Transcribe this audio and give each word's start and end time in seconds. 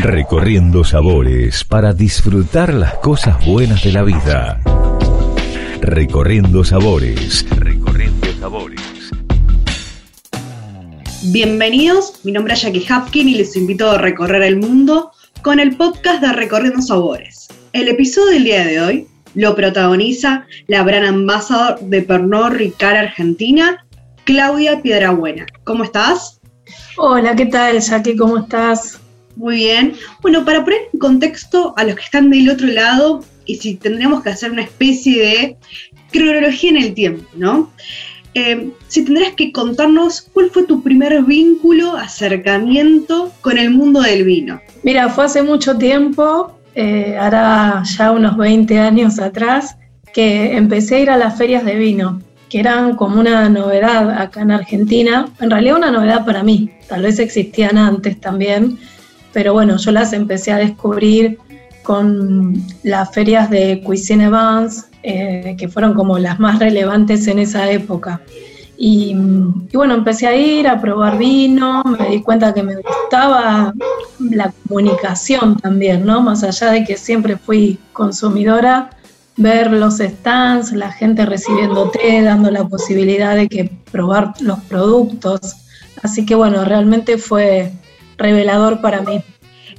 Recorriendo 0.00 0.84
sabores 0.84 1.64
para 1.64 1.92
disfrutar 1.92 2.72
las 2.72 2.94
cosas 2.98 3.44
buenas 3.44 3.82
de 3.82 3.90
la 3.90 4.04
vida. 4.04 4.60
Recorriendo 5.80 6.62
sabores. 6.62 7.44
Recorriendo 7.50 8.28
sabores. 8.38 8.80
Bienvenidos, 11.32 12.20
mi 12.22 12.30
nombre 12.30 12.54
es 12.54 12.62
Jackie 12.62 12.86
Hapkin 12.88 13.28
y 13.28 13.34
les 13.34 13.56
invito 13.56 13.90
a 13.90 13.98
recorrer 13.98 14.42
el 14.44 14.58
mundo 14.58 15.10
con 15.42 15.58
el 15.58 15.76
podcast 15.76 16.20
de 16.22 16.32
Recorriendo 16.32 16.80
Sabores. 16.80 17.48
El 17.72 17.88
episodio 17.88 18.34
del 18.34 18.44
día 18.44 18.64
de 18.64 18.80
hoy 18.80 19.06
lo 19.34 19.56
protagoniza 19.56 20.46
la 20.68 20.84
gran 20.84 21.06
ambassador 21.06 21.80
de 21.80 22.02
Pernod 22.02 22.52
Ricard 22.52 22.98
Argentina, 22.98 23.84
Claudia 24.22 24.80
Piedrabuena. 24.80 25.46
¿Cómo 25.64 25.82
estás? 25.82 26.40
Hola, 26.96 27.34
¿qué 27.34 27.46
tal, 27.46 27.80
Jackie? 27.80 28.14
¿Cómo 28.14 28.38
estás? 28.38 29.00
Muy 29.38 29.54
bien. 29.58 29.94
Bueno, 30.20 30.44
para 30.44 30.64
poner 30.64 30.80
en 30.92 30.98
contexto 30.98 31.72
a 31.76 31.84
los 31.84 31.94
que 31.94 32.02
están 32.02 32.28
del 32.28 32.50
otro 32.50 32.66
lado, 32.66 33.24
y 33.46 33.54
si 33.54 33.76
tendríamos 33.76 34.24
que 34.24 34.30
hacer 34.30 34.50
una 34.50 34.62
especie 34.62 35.22
de 35.22 35.56
cronología 36.12 36.70
en 36.70 36.76
el 36.78 36.92
tiempo, 36.92 37.24
¿no? 37.36 37.70
Eh, 38.34 38.70
si 38.88 39.04
tendrías 39.04 39.34
que 39.34 39.52
contarnos 39.52 40.22
cuál 40.32 40.50
fue 40.50 40.64
tu 40.64 40.82
primer 40.82 41.22
vínculo, 41.22 41.96
acercamiento 41.96 43.32
con 43.40 43.58
el 43.58 43.70
mundo 43.70 44.00
del 44.00 44.24
vino. 44.24 44.60
Mira, 44.82 45.08
fue 45.08 45.26
hace 45.26 45.42
mucho 45.44 45.78
tiempo, 45.78 46.58
eh, 46.74 47.16
ya 47.16 48.10
unos 48.10 48.36
20 48.36 48.76
años 48.80 49.20
atrás, 49.20 49.76
que 50.12 50.56
empecé 50.56 50.96
a 50.96 50.98
ir 50.98 51.10
a 51.10 51.16
las 51.16 51.38
ferias 51.38 51.64
de 51.64 51.76
vino, 51.76 52.20
que 52.48 52.58
eran 52.58 52.96
como 52.96 53.20
una 53.20 53.48
novedad 53.48 54.10
acá 54.20 54.40
en 54.40 54.50
Argentina, 54.50 55.28
en 55.38 55.48
realidad 55.48 55.76
una 55.76 55.92
novedad 55.92 56.26
para 56.26 56.42
mí, 56.42 56.70
tal 56.88 57.02
vez 57.02 57.20
existían 57.20 57.78
antes 57.78 58.20
también, 58.20 58.78
pero 59.38 59.52
bueno, 59.52 59.76
yo 59.76 59.92
las 59.92 60.12
empecé 60.14 60.50
a 60.50 60.56
descubrir 60.56 61.38
con 61.84 62.60
las 62.82 63.14
ferias 63.14 63.48
de 63.48 63.80
Cuisine 63.84 64.28
Vans, 64.28 64.88
eh, 65.04 65.54
que 65.56 65.68
fueron 65.68 65.94
como 65.94 66.18
las 66.18 66.40
más 66.40 66.58
relevantes 66.58 67.28
en 67.28 67.38
esa 67.38 67.70
época. 67.70 68.20
Y, 68.76 69.14
bueno, 69.72 69.94
empecé 69.94 70.26
a 70.26 70.34
ir 70.34 70.66
a 70.66 70.80
probar 70.80 71.18
vino, 71.18 71.84
me 71.84 72.08
di 72.08 72.20
cuenta 72.20 72.52
que 72.52 72.64
me 72.64 72.74
gustaba 72.78 73.72
la 74.18 74.52
comunicación 74.66 75.56
también, 75.58 76.04
¿no? 76.04 76.20
Más 76.20 76.42
allá 76.42 76.72
de 76.72 76.82
que 76.82 76.96
siempre 76.96 77.36
fui 77.36 77.78
consumidora, 77.92 78.90
ver 79.36 79.70
los 79.70 79.98
stands, 79.98 80.72
la 80.72 80.90
gente 80.90 81.24
recibiendo 81.26 81.90
té, 81.90 82.22
dando 82.22 82.50
la 82.50 82.64
posibilidad 82.66 83.36
de 83.36 83.48
que 83.48 83.70
probar 83.92 84.32
los 84.40 84.58
productos. 84.64 85.58
Así 86.02 86.26
que 86.26 86.34
bueno, 86.34 86.64
realmente 86.64 87.18
fue 87.18 87.70
revelador 88.18 88.80
para 88.80 89.00
mí. 89.02 89.22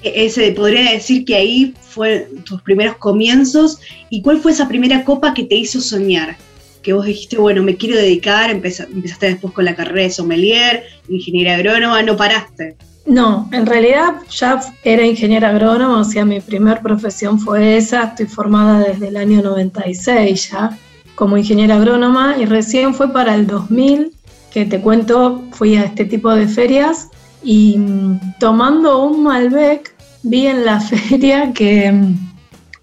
E-, 0.03 0.25
ese, 0.25 0.51
podría 0.53 0.91
decir 0.91 1.25
que 1.25 1.35
ahí 1.35 1.73
fue 1.81 2.27
tus 2.45 2.61
primeros 2.61 2.97
comienzos. 2.97 3.79
¿Y 4.09 4.21
cuál 4.21 4.39
fue 4.39 4.51
esa 4.51 4.67
primera 4.67 5.03
copa 5.03 5.33
que 5.33 5.43
te 5.43 5.55
hizo 5.55 5.79
soñar? 5.81 6.37
Que 6.81 6.93
vos 6.93 7.05
dijiste, 7.05 7.37
bueno, 7.37 7.61
me 7.61 7.75
quiero 7.75 7.97
dedicar, 7.97 8.49
empezaste 8.49 9.27
después 9.27 9.53
con 9.53 9.65
la 9.65 9.75
carrera 9.75 10.03
de 10.03 10.09
sommelier, 10.09 10.83
ingeniera 11.09 11.55
agrónoma, 11.55 12.01
no 12.01 12.15
paraste. 12.15 12.77
No, 13.05 13.49
en 13.51 13.65
realidad 13.65 14.15
ya 14.29 14.61
era 14.83 15.05
ingeniera 15.05 15.49
agrónoma, 15.49 15.99
o 15.99 16.03
sea, 16.03 16.25
mi 16.25 16.39
primer 16.39 16.81
profesión 16.81 17.39
fue 17.39 17.75
esa, 17.77 18.03
estoy 18.03 18.27
formada 18.27 18.87
desde 18.87 19.07
el 19.07 19.17
año 19.17 19.41
96 19.41 20.51
ya 20.51 20.77
como 21.15 21.37
ingeniera 21.37 21.75
agrónoma 21.75 22.37
y 22.39 22.45
recién 22.45 22.93
fue 22.93 23.11
para 23.11 23.35
el 23.35 23.45
2000 23.45 24.13
que 24.53 24.65
te 24.65 24.79
cuento, 24.79 25.43
fui 25.51 25.75
a 25.75 25.83
este 25.83 26.05
tipo 26.05 26.33
de 26.33 26.47
ferias 26.47 27.09
y 27.43 27.77
mm, 27.77 28.19
tomando 28.39 29.03
un 29.03 29.23
Malbec, 29.23 29.95
vi 30.23 30.47
en 30.47 30.65
la 30.65 30.79
feria 30.79 31.53
que 31.53 31.91
mm, 31.91 32.15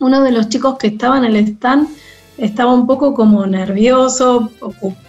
uno 0.01 0.23
de 0.23 0.33
los 0.33 0.49
chicos 0.49 0.79
que 0.79 0.89
estaba 0.89 1.19
en 1.19 1.25
el 1.25 1.37
stand 1.37 1.89
estaba 2.39 2.75
un 2.75 2.87
poco 2.87 3.15
como 3.15 3.47
nervioso, 3.47 4.51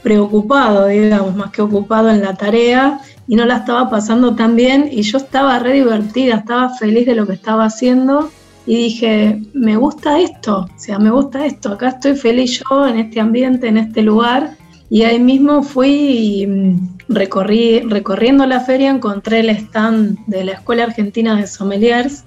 preocupado, 0.01 0.88
digamos, 0.88 1.35
más 1.35 1.51
que 1.51 1.61
ocupado 1.61 2.09
en 2.09 2.22
la 2.22 2.33
tarea 2.35 3.01
y 3.27 3.35
no 3.35 3.45
la 3.45 3.57
estaba 3.57 3.89
pasando 3.89 4.35
tan 4.35 4.55
bien 4.55 4.88
y 4.89 5.01
yo 5.01 5.17
estaba 5.17 5.59
re 5.59 5.73
divertida, 5.73 6.35
estaba 6.35 6.69
feliz 6.69 7.05
de 7.05 7.16
lo 7.16 7.27
que 7.27 7.33
estaba 7.33 7.66
haciendo 7.66 8.31
y 8.66 8.75
dije, 8.75 9.41
me 9.53 9.75
gusta 9.75 10.19
esto, 10.19 10.67
o 10.73 10.79
sea, 10.79 10.99
me 10.99 11.09
gusta 11.09 11.45
esto, 11.45 11.73
acá 11.73 11.89
estoy 11.89 12.16
feliz 12.16 12.61
yo 12.69 12.88
en 12.88 12.97
este 12.97 13.19
ambiente, 13.19 13.67
en 13.67 13.77
este 13.77 14.01
lugar 14.01 14.55
y 14.89 15.03
ahí 15.03 15.19
mismo 15.19 15.63
fui 15.63 15.89
y 15.89 16.47
mm, 16.47 16.97
recorrí, 17.09 17.81
recorriendo 17.81 18.45
la 18.45 18.61
feria 18.61 18.89
encontré 18.89 19.41
el 19.41 19.49
stand 19.49 20.17
de 20.27 20.45
la 20.45 20.53
Escuela 20.53 20.83
Argentina 20.83 21.35
de 21.35 21.47
Sommeliers 21.47 22.23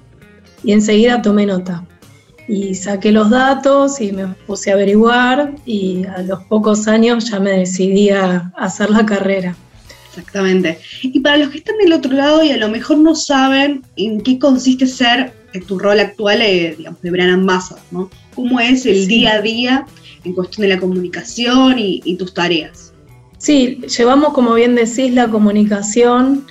y 0.62 0.72
enseguida 0.72 1.22
tomé 1.22 1.46
nota. 1.46 1.84
Y 2.48 2.74
saqué 2.74 3.12
los 3.12 3.30
datos 3.30 4.00
y 4.00 4.12
me 4.12 4.26
puse 4.46 4.70
a 4.70 4.74
averiguar 4.74 5.54
y 5.64 6.04
a 6.06 6.22
los 6.22 6.42
pocos 6.44 6.88
años 6.88 7.30
ya 7.30 7.38
me 7.38 7.52
decidí 7.52 8.10
a 8.10 8.52
hacer 8.56 8.90
la 8.90 9.06
carrera. 9.06 9.56
Exactamente. 10.08 10.78
Y 11.02 11.20
para 11.20 11.36
los 11.36 11.50
que 11.50 11.58
están 11.58 11.78
del 11.78 11.92
otro 11.92 12.12
lado 12.12 12.42
y 12.42 12.50
a 12.50 12.56
lo 12.56 12.68
mejor 12.68 12.98
no 12.98 13.14
saben 13.14 13.82
en 13.96 14.20
qué 14.20 14.38
consiste 14.38 14.86
ser 14.86 15.32
en 15.52 15.64
tu 15.64 15.78
rol 15.78 16.00
actual, 16.00 16.42
eh, 16.42 16.74
digamos, 16.76 17.00
de 17.00 17.10
brand 17.10 17.32
ambassador, 17.32 17.82
¿no? 17.92 18.10
¿Cómo 18.34 18.58
es 18.58 18.84
el 18.84 19.06
día 19.06 19.34
a 19.34 19.40
día 19.40 19.86
en 20.24 20.34
cuestión 20.34 20.68
de 20.68 20.74
la 20.74 20.80
comunicación 20.80 21.74
y 21.78 22.16
tus 22.16 22.34
tareas? 22.34 22.90
Sí, 23.40 23.80
llevamos, 23.96 24.34
como 24.34 24.52
bien 24.52 24.74
decís, 24.74 25.14
la 25.14 25.26
comunicación 25.28 26.44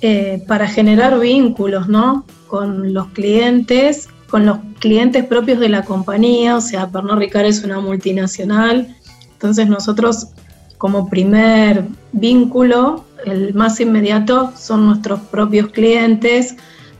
eh, 0.00 0.44
para 0.46 0.68
generar 0.68 1.18
vínculos, 1.18 1.88
¿no? 1.88 2.24
Con 2.46 2.94
los 2.94 3.08
clientes, 3.08 4.08
con 4.30 4.46
los 4.46 4.58
clientes 4.78 5.24
propios 5.24 5.58
de 5.58 5.68
la 5.68 5.84
compañía, 5.84 6.56
o 6.56 6.60
sea, 6.60 6.88
Pernod 6.88 7.18
Ricard 7.18 7.46
es 7.46 7.64
una 7.64 7.80
multinacional, 7.80 8.96
entonces 9.32 9.66
nosotros 9.66 10.28
como 10.78 11.10
primer 11.10 11.84
vínculo, 12.12 13.04
el 13.24 13.52
más 13.54 13.80
inmediato, 13.80 14.52
son 14.56 14.86
nuestros 14.86 15.18
propios 15.22 15.72
clientes, 15.72 16.54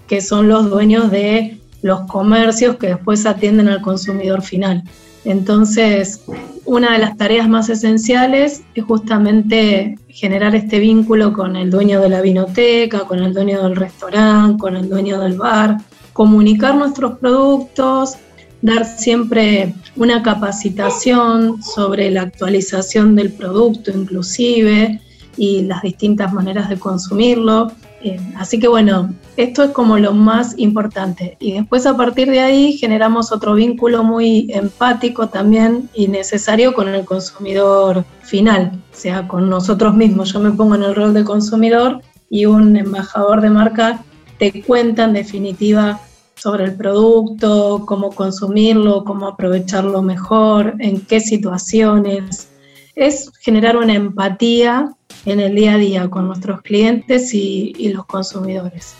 que 0.09 0.21
son 0.23 0.49
los 0.49 0.69
dueños 0.69 1.13
de 1.13 1.61
los 1.83 2.01
comercios 2.09 2.79
que 2.79 2.89
después 2.89 3.27
atienden 3.27 3.69
al 3.69 3.81
consumidor 3.81 4.43
final. 4.43 4.83
Entonces, 5.27 6.23
una 6.65 6.93
de 6.93 6.99
las 7.01 7.17
tareas 7.17 7.49
más 7.49 7.69
esenciales 7.69 8.63
es 8.77 8.85
justamente 8.85 9.99
generar 10.09 10.55
este 10.55 10.79
vínculo 10.79 11.33
con 11.33 11.57
el 11.57 11.69
dueño 11.69 12.01
de 12.01 12.09
la 12.09 12.21
vinoteca, 12.21 13.01
con 13.01 13.19
el 13.19 13.35
dueño 13.35 13.61
del 13.65 13.75
restaurante, 13.75 14.59
con 14.61 14.77
el 14.77 14.89
dueño 14.89 15.21
del 15.21 15.37
bar, 15.37 15.79
comunicar 16.13 16.77
nuestros 16.77 17.19
productos, 17.19 18.15
dar 18.63 18.85
siempre 18.87 19.75
una 19.97 20.23
capacitación 20.23 21.61
sobre 21.61 22.09
la 22.13 22.23
actualización 22.23 23.17
del 23.17 23.33
producto 23.33 23.91
inclusive 23.91 25.01
y 25.37 25.63
las 25.63 25.83
distintas 25.83 26.33
maneras 26.33 26.69
de 26.69 26.79
consumirlo. 26.79 27.73
Eh, 28.03 28.21
así 28.37 28.59
que 28.59 28.69
bueno, 28.69 29.15
esto 29.37 29.63
es 29.65 29.71
como 29.71 29.99
lo 29.99 30.13
más 30.13 30.59
importante. 30.59 31.37
Y 31.41 31.53
después 31.53 31.87
a 31.87 31.97
partir 31.97 32.31
de 32.31 32.41
ahí 32.41 32.77
generamos 32.79 33.33
otro 33.33 33.55
vínculo 33.55 34.05
muy 34.05 34.49
empático 34.53 35.29
también 35.29 35.89
y 35.95 36.09
necesario 36.09 36.75
con 36.75 36.89
el 36.89 37.05
consumidor 37.05 38.05
final, 38.23 38.73
o 38.93 38.97
sea, 38.97 39.27
con 39.27 39.49
nosotros 39.49 39.95
mismos. 39.95 40.33
Yo 40.33 40.41
me 40.41 40.53
pongo 40.53 40.75
en 40.75 40.83
el 40.83 40.95
rol 40.95 41.15
de 41.15 41.25
consumidor 41.25 42.01
y 42.31 42.47
un 42.47 42.77
embajador 42.77 43.41
de 43.41 43.51
marca 43.51 44.05
te 44.39 44.63
cuenta 44.63 45.05
en 45.05 45.15
definitiva 45.15 46.01
sobre 46.37 46.65
el 46.65 46.75
producto, 46.75 47.85
cómo 47.87 48.13
consumirlo, 48.13 49.05
cómo 49.05 49.27
aprovecharlo 49.27 50.03
mejor, 50.03 50.75
en 50.79 51.01
qué 51.01 51.21
situaciones. 51.21 52.51
Es 52.97 53.31
generar 53.41 53.77
una 53.77 53.95
empatía 53.95 54.91
en 55.27 55.39
el 55.41 55.55
día 55.55 55.75
a 55.75 55.79
día 55.79 56.09
con 56.09 56.27
nuestros 56.27 56.63
clientes 56.63 57.35
y, 57.35 57.91
los 57.91 58.07
consumidores. 58.07 58.95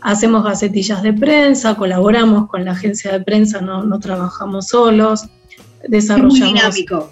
Hacemos 0.00 0.44
gacetillas 0.44 1.02
de 1.02 1.12
prensa, 1.12 1.74
colaboramos 1.74 2.48
con 2.48 2.64
la 2.64 2.72
agencia 2.72 3.12
de 3.12 3.20
prensa, 3.20 3.60
no, 3.60 4.00
trabajamos 4.00 4.68
solos, 4.68 5.28
desarrollamos... 5.86 6.38
muy 6.38 6.48
dinámico. 6.48 7.10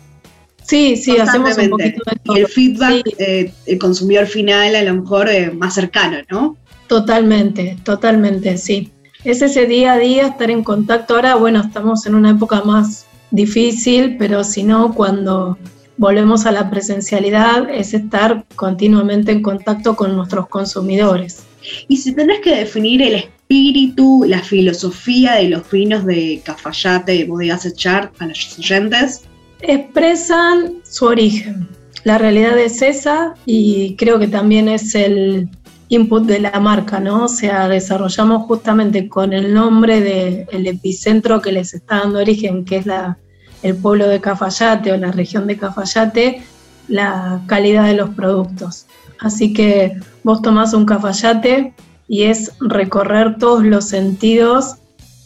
Sí, 0.66 0.96
sí, 0.96 1.16
hacemos 1.18 1.56
un 1.58 1.70
poquito 1.70 2.02
de 2.10 2.18
todo. 2.24 2.36
Y 2.36 2.40
el 2.40 2.48
feedback, 2.48 3.02
eh, 3.18 3.52
el 3.66 3.78
consumidor 3.78 4.26
final 4.26 4.74
a 4.74 4.82
lo 4.82 4.94
mejor 4.94 5.28
eh, 5.28 5.50
más 5.52 5.74
cercano, 5.74 6.18
¿no? 6.28 6.56
Totalmente, 6.88 7.76
totalmente, 7.84 8.56
sí. 8.56 8.90
Es 9.22 9.42
ese 9.42 9.66
día 9.66 9.92
a 9.92 9.98
día 9.98 10.28
estar 10.28 10.50
en 10.50 10.64
contacto. 10.64 11.14
Ahora, 11.14 11.34
bueno, 11.34 11.60
estamos 11.60 12.06
en 12.06 12.14
una 12.14 12.30
época 12.30 12.62
más 12.62 13.06
difícil, 13.30 14.16
pero 14.18 14.44
si 14.44 14.62
no, 14.62 14.94
cuando 14.94 15.58
volvemos 15.96 16.46
a 16.46 16.52
la 16.52 16.70
presencialidad, 16.70 17.68
es 17.70 17.94
estar 17.94 18.44
continuamente 18.54 19.32
en 19.32 19.42
contacto 19.42 19.96
con 19.96 20.16
nuestros 20.16 20.48
consumidores. 20.48 21.44
Y 21.88 21.96
si 21.96 22.14
tenés 22.14 22.40
que 22.40 22.54
definir 22.54 23.02
el 23.02 23.14
espíritu, 23.14 24.24
la 24.26 24.40
filosofía 24.40 25.34
de 25.34 25.48
los 25.48 25.70
vinos 25.70 26.04
de 26.04 26.40
Cafayate 26.44 27.24
Bodegas 27.24 27.66
Echar 27.66 28.12
a 28.18 28.26
los 28.26 28.58
oyentes. 28.58 29.24
Expresan 29.60 30.74
su 30.84 31.06
origen. 31.06 31.68
La 32.04 32.18
realidad 32.18 32.56
es 32.58 32.82
esa 32.82 33.34
y 33.46 33.96
creo 33.96 34.18
que 34.18 34.28
también 34.28 34.68
es 34.68 34.94
el, 34.94 35.48
input 35.88 36.24
de 36.24 36.40
la 36.40 36.58
marca, 36.60 37.00
¿no? 37.00 37.24
O 37.24 37.28
sea, 37.28 37.68
desarrollamos 37.68 38.46
justamente 38.46 39.08
con 39.08 39.32
el 39.32 39.54
nombre 39.54 40.00
del 40.00 40.66
epicentro 40.66 41.40
que 41.40 41.52
les 41.52 41.74
está 41.74 42.00
dando 42.00 42.18
origen, 42.18 42.64
que 42.64 42.76
es 42.76 42.86
la, 42.86 43.18
el 43.62 43.76
pueblo 43.76 44.08
de 44.08 44.20
Cafayate 44.20 44.92
o 44.92 44.96
la 44.96 45.12
región 45.12 45.46
de 45.46 45.56
Cafayate, 45.56 46.42
la 46.88 47.40
calidad 47.46 47.86
de 47.86 47.94
los 47.94 48.10
productos. 48.10 48.86
Así 49.20 49.52
que 49.52 49.98
vos 50.24 50.42
tomás 50.42 50.74
un 50.74 50.86
Cafayate 50.86 51.74
y 52.08 52.24
es 52.24 52.52
recorrer 52.60 53.38
todos 53.38 53.64
los 53.64 53.86
sentidos 53.86 54.76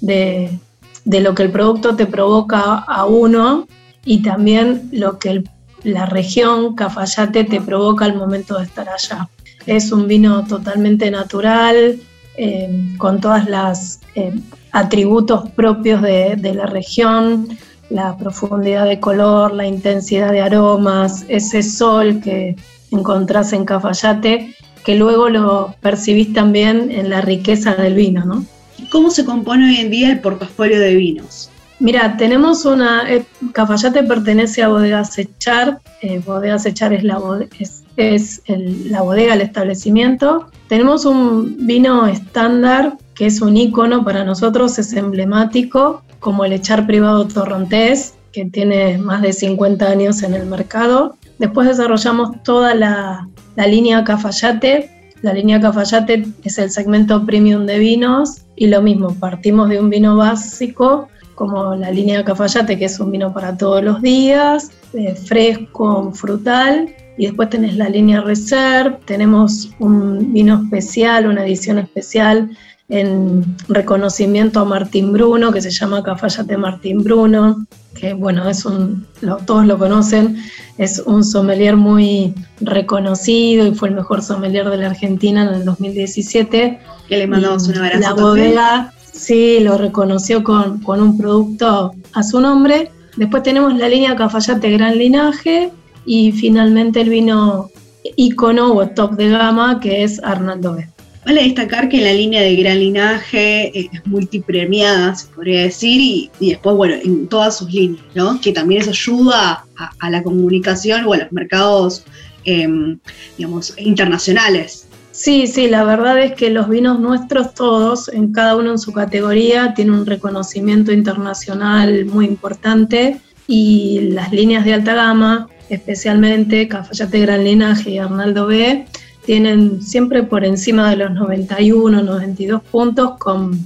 de, 0.01 0.59
de 1.05 1.21
lo 1.21 1.35
que 1.35 1.43
el 1.45 1.51
producto 1.51 1.97
te 1.97 2.07
provoca 2.07 2.75
a 2.75 3.05
uno 3.05 3.67
y 4.05 4.23
también 4.23 4.89
lo 4.93 5.19
que 5.19 5.45
la 5.83 6.07
región 6.07 6.75
Cafayate 6.75 7.45
te 7.45 7.61
provoca 7.61 8.05
al 8.05 8.17
momento 8.17 8.59
de 8.59 8.65
estar 8.65 8.89
allá. 8.89 9.29
Es 9.67 9.93
un 9.93 10.09
vino 10.09 10.45
totalmente 10.47 11.11
natural, 11.11 12.01
eh, 12.37 12.95
con 12.97 13.21
todos 13.21 13.47
los 13.47 13.99
eh, 14.15 14.33
atributos 14.73 15.51
propios 15.51 16.01
de, 16.01 16.55
la 16.55 16.67
región, 16.67 17.49
la 17.91 18.17
profundidad 18.17 18.87
de 18.87 19.01
color, 19.01 19.53
la 19.53 19.67
intensidad 19.67 20.33
de 20.33 20.41
aromas, 20.41 21.25
ese 21.29 21.63
sol 21.63 22.21
que 22.23 22.57
encontrás 22.91 23.53
en 23.53 23.65
Cafayate, 23.65 24.55
que 24.85 24.95
luego 24.95 25.29
lo 25.29 25.75
percibís 25.81 26.33
también 26.33 26.91
en 26.91 27.11
la 27.11 27.21
riqueza 27.21 27.75
del 27.75 27.95
vino, 27.95 28.25
¿no? 28.25 28.45
¿Cómo 28.91 29.11
se 29.11 29.25
compone 29.25 29.67
hoy 29.67 29.77
en 29.77 29.91
día 29.91 30.11
el 30.11 30.21
portafolio 30.21 30.81
de 30.81 30.95
vinos? 30.95 31.51
Mira, 31.79 32.17
tenemos 32.17 32.65
una. 32.65 33.11
Eh, 33.11 33.25
Cafayate 33.53 34.03
pertenece 34.05 34.63
a 34.63 34.69
Bodega 34.69 35.05
Sechar. 35.05 35.81
Eh, 36.03 36.21
bodega 36.25 36.59
Sechar 36.59 36.93
es, 36.93 37.05
la, 37.05 37.19
es, 37.59 37.85
es 37.97 38.43
el, 38.47 38.91
la 38.91 39.03
bodega, 39.03 39.35
el 39.35 39.41
establecimiento. 39.41 40.47
Tenemos 40.69 41.05
un 41.05 41.67
vino 41.67 42.07
estándar 42.07 42.97
que 43.15 43.27
es 43.27 43.43
un 43.43 43.57
icono 43.57 44.03
para 44.05 44.25
nosotros, 44.25 44.79
es 44.79 44.95
emblemático, 44.95 46.03
como 46.21 46.45
el 46.45 46.53
Echar 46.53 46.87
Privado 46.87 47.27
Torrontés, 47.27 48.15
que 48.33 48.45
tiene 48.45 48.99
más 48.99 49.23
de 49.23 49.33
50 49.33 49.87
años 49.87 50.23
en 50.23 50.35
el 50.35 50.47
mercado. 50.47 51.17
Después 51.39 51.67
desarrollamos 51.67 52.43
toda 52.43 52.75
la, 52.75 53.27
línea 53.57 54.05
Cafayate, 54.05 55.13
la 55.23 55.35
línea 55.35 55.61
Cafayate 55.61 56.25
es 56.45 56.59
el 56.59 56.71
segmento 56.71 57.27
premium 57.27 57.67
de 57.67 57.79
vinos 57.79 58.43
y 58.57 58.69
lo 58.69 58.81
mismo, 58.81 59.15
partimos 59.15 59.69
de 59.69 59.81
un 59.81 59.91
vino 59.91 60.17
básico 60.17 61.09
como 61.35 61.75
la 61.75 61.91
línea 61.91 62.25
Cafayate, 62.25 62.79
que 62.79 62.85
es 62.85 63.01
un 63.01 63.11
vino 63.11 63.33
para 63.33 63.57
todos 63.57 63.83
los 63.83 64.03
días, 64.03 64.71
eh, 64.93 65.15
fresco, 65.15 66.13
frutal, 66.13 66.95
y 67.17 67.27
después 67.27 67.51
tenés 67.51 67.77
la 67.77 67.89
línea 67.89 68.21
Reserve, 68.21 68.99
tenemos 69.05 69.71
un 69.79 70.33
vino 70.33 70.63
especial, 70.65 71.27
una 71.27 71.45
edición 71.45 71.79
especial 71.79 72.51
en 72.91 73.57
reconocimiento 73.69 74.61
a 74.61 74.65
Martín 74.65 75.13
Bruno, 75.13 75.53
que 75.53 75.63
se 75.63 75.71
llama 75.71 76.03
Cafayate 76.03 76.57
Martín 76.57 77.05
Bruno, 77.05 77.65
que 77.95 78.15
bueno, 78.15 78.49
es 78.49 78.65
un, 78.65 79.07
todos 79.47 79.65
lo 79.65 79.79
conocen, 79.79 80.39
es 80.77 81.01
un 81.07 81.25
sommelier 81.25 81.77
muy 81.77 82.35
reconocido 82.61 83.67
y 83.67 83.75
fue 83.75 83.89
el 83.89 83.95
mejor 83.95 84.23
sommelier 84.23 84.69
de 84.69 84.77
la 84.77 84.87
Argentina 84.89 85.43
en 85.45 85.55
el 85.55 85.65
2017. 85.65 86.81
Que 87.09 87.17
le 87.17 87.27
mandamos 87.29 87.69
un 87.69 87.79
abrazo. 87.79 88.01
La 88.01 88.13
bodega, 88.15 88.93
sí, 89.13 89.61
lo 89.61 89.79
reconoció 89.79 90.43
con, 90.43 90.81
con 90.81 91.01
un 91.01 91.17
producto 91.17 91.93
a 92.13 92.23
su 92.25 92.41
nombre. 92.41 92.91
Después 93.17 93.45
tenemos 93.45 93.77
la 93.77 93.89
línea 93.89 94.17
Cafayate 94.17 94.71
Gran 94.71 94.99
Linaje 94.99 95.71
y 96.05 96.33
finalmente 96.33 97.01
el 97.03 97.09
vino 97.09 97.71
icono 98.17 98.75
o 98.75 98.89
top 98.89 99.13
de 99.13 99.29
gama 99.29 99.79
que 99.79 100.03
es 100.03 100.21
Arnaldo 100.25 100.75
B. 100.75 100.89
Vale 101.25 101.43
destacar 101.43 101.89
que 101.91 102.01
la 102.01 102.15
línea 102.15 102.41
de 102.41 102.57
gran 102.57 102.79
linaje 102.79 103.79
es 103.79 104.07
multipremiada, 104.07 105.15
se 105.15 105.29
podría 105.29 105.63
decir, 105.63 106.31
y, 106.41 106.51
después, 106.51 106.77
bueno, 106.77 106.95
en 106.95 107.29
todas 107.29 107.59
sus 107.59 107.73
líneas, 107.73 108.05
¿no? 108.15 108.41
Que 108.41 108.53
también 108.53 108.81
eso 108.81 108.91
ayuda 108.91 109.65
a, 109.99 110.11
la 110.11 110.23
comunicación 110.23 111.05
o 111.05 111.13
a 111.13 111.19
los 111.19 111.33
mercados, 111.33 112.05
em, 112.45 112.99
digamos, 113.37 113.75
internacionales. 113.77 114.87
Sí, 115.13 115.47
sí, 115.47 115.69
la 115.69 115.85
verdad 115.85 116.19
es 116.19 116.33
que 116.33 116.49
los 116.49 116.69
vinos 116.69 116.99
nuestros 116.99 117.53
todos, 117.53 118.09
en 118.09 118.33
cada 118.33 118.57
uno 118.57 118.71
en 118.71 118.79
su 118.79 118.93
categoría, 118.93 119.75
tienen 119.75 119.95
un 119.95 120.07
reconocimiento 120.07 120.93
internacional 120.93 122.07
muy 122.07 122.25
importante 122.25 123.21
y 123.47 124.13
las 124.13 124.33
líneas 124.33 124.65
de 124.65 124.73
alta 124.73 124.95
gama, 124.95 125.49
especialmente 125.69 126.69
Cafayate 126.69 127.21
Gran 127.21 127.45
Linaje 127.45 127.91
y 127.91 127.99
Arnaldo 127.99 128.47
B, 128.47 128.87
tienen 129.25 129.83
siempre 129.83 130.23
por 130.23 130.45
encima 130.45 130.91
de 130.91 130.97
los 130.97 131.13
91, 131.13 132.03
92 132.03 132.63
puntos 132.63 133.19
con 133.19 133.59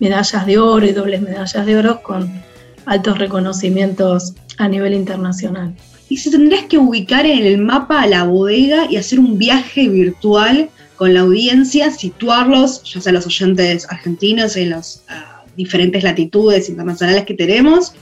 medallas 0.00 0.46
de 0.46 0.58
oro 0.58 0.86
y 0.86 0.92
dobles 0.92 1.22
medallas 1.22 1.66
de 1.66 1.76
oro 1.76 2.02
con 2.02 2.30
altos 2.86 3.18
reconocimientos 3.18 4.34
a 4.58 4.68
nivel 4.68 4.94
internacional. 4.94 5.74
Y 6.08 6.18
si 6.18 6.30
tendrías 6.30 6.64
que 6.64 6.78
ubicar 6.78 7.26
en 7.26 7.44
el 7.44 7.58
mapa 7.58 8.02
a 8.02 8.06
la 8.06 8.24
bodega 8.24 8.86
y 8.90 8.96
hacer 8.96 9.18
un 9.18 9.38
viaje 9.38 9.88
virtual 9.88 10.68
con 10.96 11.14
la 11.14 11.20
audiencia, 11.20 11.90
situarlos, 11.90 12.82
ya 12.84 13.00
sea 13.00 13.12
los 13.12 13.26
oyentes 13.26 13.86
argentinos 13.90 14.56
en 14.56 14.70
las 14.70 15.02
uh, 15.08 15.50
diferentes 15.56 16.02
latitudes 16.02 16.68
internacionales 16.68 17.24
que 17.24 17.34
tenemos, 17.34 17.94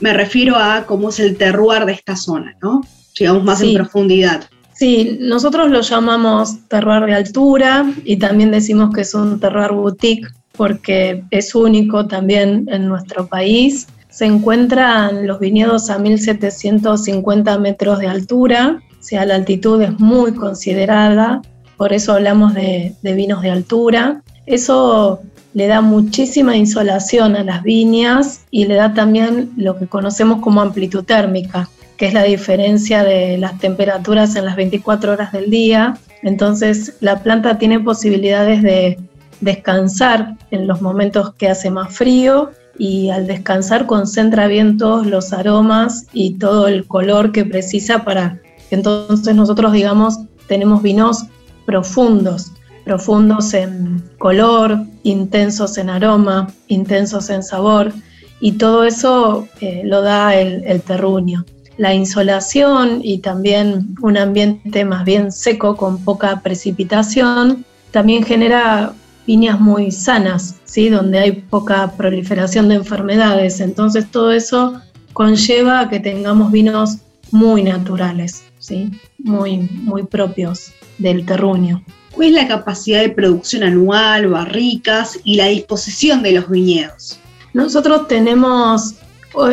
me 0.00 0.14
refiero 0.14 0.56
a 0.56 0.86
cómo 0.86 1.10
es 1.10 1.18
el 1.20 1.36
terroir 1.36 1.84
de 1.84 1.92
esta 1.92 2.16
zona, 2.16 2.56
¿no? 2.62 2.82
Llegamos 3.18 3.44
más 3.44 3.60
en 3.60 3.74
profundidad. 3.74 4.48
Sí, 4.80 5.18
nosotros 5.20 5.68
lo 5.68 5.82
llamamos 5.82 6.66
terroir 6.68 7.04
de 7.04 7.14
altura 7.14 7.92
y 8.02 8.16
también 8.16 8.50
decimos 8.50 8.94
que 8.94 9.02
es 9.02 9.12
un 9.12 9.38
terroir 9.38 9.72
boutique 9.72 10.26
porque 10.52 11.22
es 11.30 11.54
único 11.54 12.06
también 12.06 12.66
en 12.72 12.88
nuestro 12.88 13.26
país. 13.26 13.88
Se 14.08 14.24
encuentran 14.24 15.26
los 15.26 15.38
viñedos 15.38 15.90
a 15.90 15.98
1750 15.98 17.58
metros 17.58 17.98
de 17.98 18.06
altura, 18.06 18.80
o 18.98 19.02
sea, 19.02 19.26
la 19.26 19.34
altitud 19.34 19.82
es 19.82 20.00
muy 20.00 20.32
considerada, 20.32 21.42
por 21.76 21.92
eso 21.92 22.14
hablamos 22.14 22.54
de, 22.54 22.94
de 23.02 23.12
vinos 23.12 23.42
de 23.42 23.50
altura. 23.50 24.22
Eso 24.46 25.20
le 25.52 25.66
da 25.66 25.82
muchísima 25.82 26.56
insolación 26.56 27.36
a 27.36 27.44
las 27.44 27.62
viñas 27.62 28.46
y 28.50 28.64
le 28.64 28.76
da 28.76 28.94
también 28.94 29.50
lo 29.58 29.76
que 29.78 29.86
conocemos 29.86 30.40
como 30.40 30.62
amplitud 30.62 31.04
térmica, 31.04 31.68
que 32.00 32.06
es 32.06 32.14
la 32.14 32.22
diferencia 32.22 33.04
de 33.04 33.36
las 33.36 33.58
temperaturas 33.58 34.34
en 34.34 34.46
las 34.46 34.56
24 34.56 35.12
horas 35.12 35.32
del 35.32 35.50
día. 35.50 35.98
Entonces 36.22 36.96
la 37.00 37.22
planta 37.22 37.58
tiene 37.58 37.78
posibilidades 37.78 38.62
de 38.62 38.98
descansar 39.42 40.38
en 40.50 40.66
los 40.66 40.80
momentos 40.80 41.34
que 41.34 41.50
hace 41.50 41.70
más 41.70 41.94
frío 41.94 42.52
y 42.78 43.10
al 43.10 43.26
descansar 43.26 43.84
concentra 43.84 44.46
bien 44.46 44.78
todos 44.78 45.06
los 45.06 45.34
aromas 45.34 46.06
y 46.14 46.38
todo 46.38 46.68
el 46.68 46.86
color 46.86 47.32
que 47.32 47.44
precisa 47.44 48.02
para 48.02 48.40
entonces 48.70 49.34
nosotros 49.34 49.72
digamos 49.72 50.20
tenemos 50.46 50.82
vinos 50.82 51.24
profundos, 51.66 52.52
profundos 52.84 53.52
en 53.52 54.02
color, 54.18 54.78
intensos 55.02 55.76
en 55.76 55.90
aroma, 55.90 56.48
intensos 56.68 57.28
en 57.28 57.42
sabor 57.42 57.92
y 58.40 58.52
todo 58.52 58.84
eso 58.84 59.48
eh, 59.60 59.82
lo 59.84 60.00
da 60.00 60.34
el, 60.34 60.64
el 60.64 60.80
terruño 60.80 61.44
la 61.80 61.94
insolación 61.94 63.00
y 63.02 63.20
también 63.20 63.96
un 64.02 64.18
ambiente 64.18 64.84
más 64.84 65.02
bien 65.06 65.32
seco 65.32 65.78
con 65.78 66.04
poca 66.04 66.42
precipitación, 66.42 67.64
también 67.90 68.22
genera 68.22 68.92
viñas 69.26 69.58
muy 69.58 69.90
sanas, 69.90 70.56
¿sí? 70.66 70.90
donde 70.90 71.18
hay 71.18 71.32
poca 71.32 71.90
proliferación 71.96 72.68
de 72.68 72.74
enfermedades. 72.74 73.60
Entonces 73.60 74.10
todo 74.10 74.30
eso 74.30 74.78
conlleva 75.14 75.80
a 75.80 75.88
que 75.88 76.00
tengamos 76.00 76.52
vinos 76.52 76.98
muy 77.30 77.62
naturales, 77.62 78.44
¿sí? 78.58 78.90
muy, 79.16 79.60
muy 79.60 80.02
propios 80.02 80.72
del 80.98 81.24
terruño. 81.24 81.82
¿Cuál 82.12 82.28
es 82.28 82.34
la 82.34 82.46
capacidad 82.48 83.00
de 83.00 83.08
producción 83.08 83.62
anual, 83.62 84.28
barricas 84.28 85.18
y 85.24 85.36
la 85.36 85.46
disposición 85.46 86.22
de 86.22 86.32
los 86.32 86.50
viñedos? 86.50 87.18
Nosotros 87.54 88.06
tenemos 88.06 88.96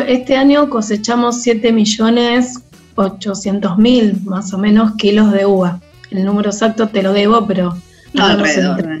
este 0.06 0.36
año 0.36 0.68
cosechamos 0.68 1.42
7 1.42 1.72
millones 1.72 2.62
800 2.98 3.78
mil 3.78 4.20
más 4.24 4.52
o 4.52 4.58
menos 4.58 4.94
kilos 4.96 5.32
de 5.32 5.46
uva. 5.46 5.80
El 6.10 6.24
número 6.24 6.50
exacto 6.50 6.88
te 6.88 7.02
lo 7.02 7.12
debo, 7.12 7.46
pero 7.46 7.76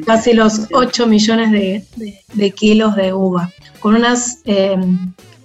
casi 0.06 0.34
los 0.34 0.68
8 0.72 1.06
millones 1.06 1.50
de, 1.50 2.50
kilos 2.52 2.94
de 2.94 3.12
uva, 3.12 3.50
con 3.80 3.94
unas 3.94 4.40
eh, 4.44 4.76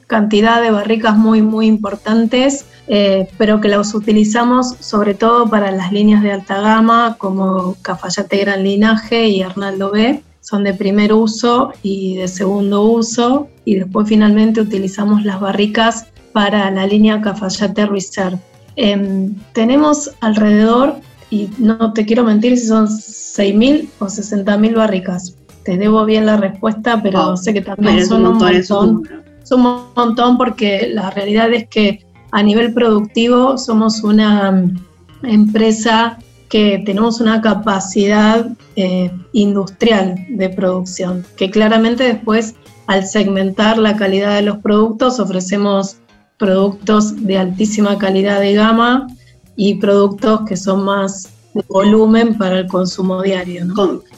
cantidad 0.08 0.62
de 0.62 0.72
barricas 0.72 1.18
muy, 1.18 1.42
muy 1.42 1.68
importantes, 1.68 2.66
eh, 2.88 3.30
pero 3.38 3.62
que 3.62 3.70
las 3.70 3.96
utilizamos 3.96 4.76
sobre 4.80 5.14
todo 5.14 5.50
para 5.50 5.72
las 5.72 5.94
líneas 5.94 6.22
de 6.22 6.34
alta 6.34 6.60
gama 6.60 7.16
como 7.18 7.76
Cafayate 7.82 8.38
Gran 8.38 8.64
Linaje 8.64 9.28
y 9.30 9.42
Arnaldo 9.42 9.92
B 9.92 10.22
son 10.44 10.66
de 10.66 10.74
primer 10.74 11.14
uso 11.14 11.72
y 11.82 12.18
de 12.18 12.28
segundo 12.28 12.84
uso 12.84 13.48
y 13.64 13.76
después 13.76 14.10
finalmente 14.10 14.60
utilizamos 14.60 15.24
las 15.24 15.40
barricas 15.40 16.08
para 16.34 16.70
la 16.70 16.86
línea 16.86 17.22
Cafayate 17.22 17.86
Reserve. 17.86 18.38
Em, 18.76 19.34
tenemos 19.54 20.12
alrededor, 20.20 20.96
y 21.30 21.50
no 21.58 21.94
te 21.94 22.06
quiero 22.06 22.24
mentir 22.24 22.58
si 22.58 22.68
son 22.68 22.88
6.000 22.88 23.90
o 24.00 24.06
60.000 24.06 24.76
barricas. 24.76 25.36
Te 25.64 25.78
debo 25.78 26.06
bien 26.06 26.26
la 26.26 26.38
respuesta, 26.38 27.02
pero 27.02 27.30
oh, 27.30 27.38
sé 27.38 27.54
que 27.54 27.62
también 27.62 28.06
son 28.06 28.26
un 28.28 28.38
montón. 28.38 29.04
Son 29.44 29.66
un 29.66 29.86
montón 29.96 30.38
porque 30.38 30.90
la 30.94 31.10
realidad 31.10 31.52
es 31.54 31.68
que 31.70 32.06
a 32.32 32.44
nivel 32.44 32.74
productivo 32.74 33.58
somos 33.58 34.04
una 34.04 34.52
mm, 34.52 34.76
empresa 35.24 36.20
que 36.54 36.84
tenemos 36.86 37.20
una 37.20 37.42
capacidad 37.42 38.46
eh, 38.76 39.10
industrial 39.32 40.24
de 40.30 40.50
producción, 40.50 41.26
que 41.36 41.50
claramente 41.50 42.04
después 42.04 42.54
al 42.86 43.08
segmentar 43.08 43.80
la 43.80 43.96
calidad 43.96 44.36
de 44.36 44.44
los 44.44 44.60
productos 44.60 45.20
ofrecemos 45.20 45.98
productos 46.38 47.26
de 47.26 47.40
altísima 47.40 47.98
calidad 47.98 48.40
de 48.40 48.54
gama 48.54 49.08
y 49.56 49.80
productos 49.80 50.42
que 50.48 50.56
son 50.56 50.84
más 50.84 51.28
de 51.56 51.64
volumen 51.70 52.38
para 52.38 52.60
el 52.60 52.68
consumo 52.68 53.24
diario. 53.24 53.66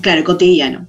claro, 0.01 0.23
cotidiano. 0.25 0.85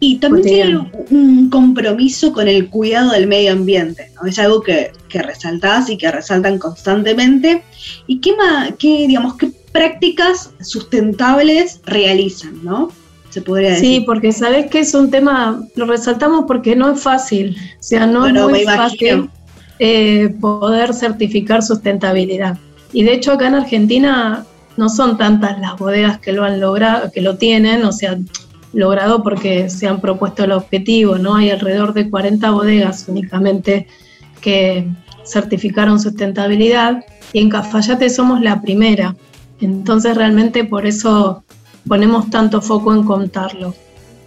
Y 0.00 0.18
también 0.18 0.42
tiene 0.42 0.92
un 1.10 1.48
compromiso 1.48 2.30
con 2.30 2.46
el 2.46 2.68
cuidado 2.68 3.12
del 3.12 3.26
medio 3.26 3.52
ambiente, 3.52 4.12
¿no? 4.16 4.28
Es 4.28 4.38
algo 4.38 4.60
que, 4.60 4.92
que 5.08 5.22
resaltás 5.22 5.88
y 5.88 5.96
que 5.96 6.10
resaltan 6.10 6.58
constantemente. 6.58 7.62
¿Y 8.06 8.20
qué, 8.20 8.36
más, 8.36 8.72
qué, 8.78 9.06
digamos, 9.06 9.36
qué 9.36 9.50
prácticas 9.72 10.50
sustentables 10.60 11.80
realizan, 11.84 12.64
no? 12.64 12.90
Se 13.30 13.40
podría 13.40 13.70
decir. 13.70 14.00
Sí, 14.00 14.00
porque 14.04 14.32
sabes 14.32 14.66
que 14.66 14.80
es 14.80 14.92
un 14.94 15.10
tema, 15.10 15.62
lo 15.76 15.86
resaltamos 15.86 16.44
porque 16.46 16.74
no 16.74 16.92
es 16.92 17.00
fácil, 17.00 17.56
o 17.78 17.82
sea, 17.82 18.06
no 18.06 18.26
es 18.26 18.34
muy 18.34 18.64
fácil 18.64 19.30
eh, 19.78 20.34
poder 20.40 20.92
certificar 20.92 21.62
sustentabilidad. 21.62 22.58
Y 22.92 23.04
de 23.04 23.14
hecho 23.14 23.32
acá 23.32 23.46
en 23.46 23.54
Argentina 23.54 24.44
no 24.76 24.88
son 24.88 25.16
tantas 25.16 25.60
las 25.60 25.78
bodegas 25.78 26.18
que 26.18 26.32
lo 26.32 26.42
han 26.44 26.60
logrado, 26.60 27.12
que 27.12 27.20
lo 27.20 27.36
tienen, 27.36 27.84
o 27.84 27.92
sea, 27.92 28.18
logrado 28.72 29.22
porque 29.22 29.70
se 29.70 29.86
han 29.86 30.00
propuesto 30.00 30.44
el 30.44 30.52
objetivo, 30.52 31.18
¿no? 31.18 31.36
Hay 31.36 31.50
alrededor 31.50 31.92
de 31.92 32.10
40 32.10 32.50
bodegas 32.50 33.06
únicamente 33.08 33.86
que 34.40 34.88
certificaron 35.24 36.00
sustentabilidad 36.00 37.04
y 37.32 37.40
en 37.40 37.50
Cafayate 37.50 38.10
somos 38.10 38.40
la 38.40 38.60
primera. 38.60 39.14
Entonces 39.60 40.16
realmente 40.16 40.64
por 40.64 40.86
eso 40.86 41.44
ponemos 41.86 42.30
tanto 42.30 42.60
foco 42.62 42.94
en 42.94 43.04
contarlo. 43.04 43.74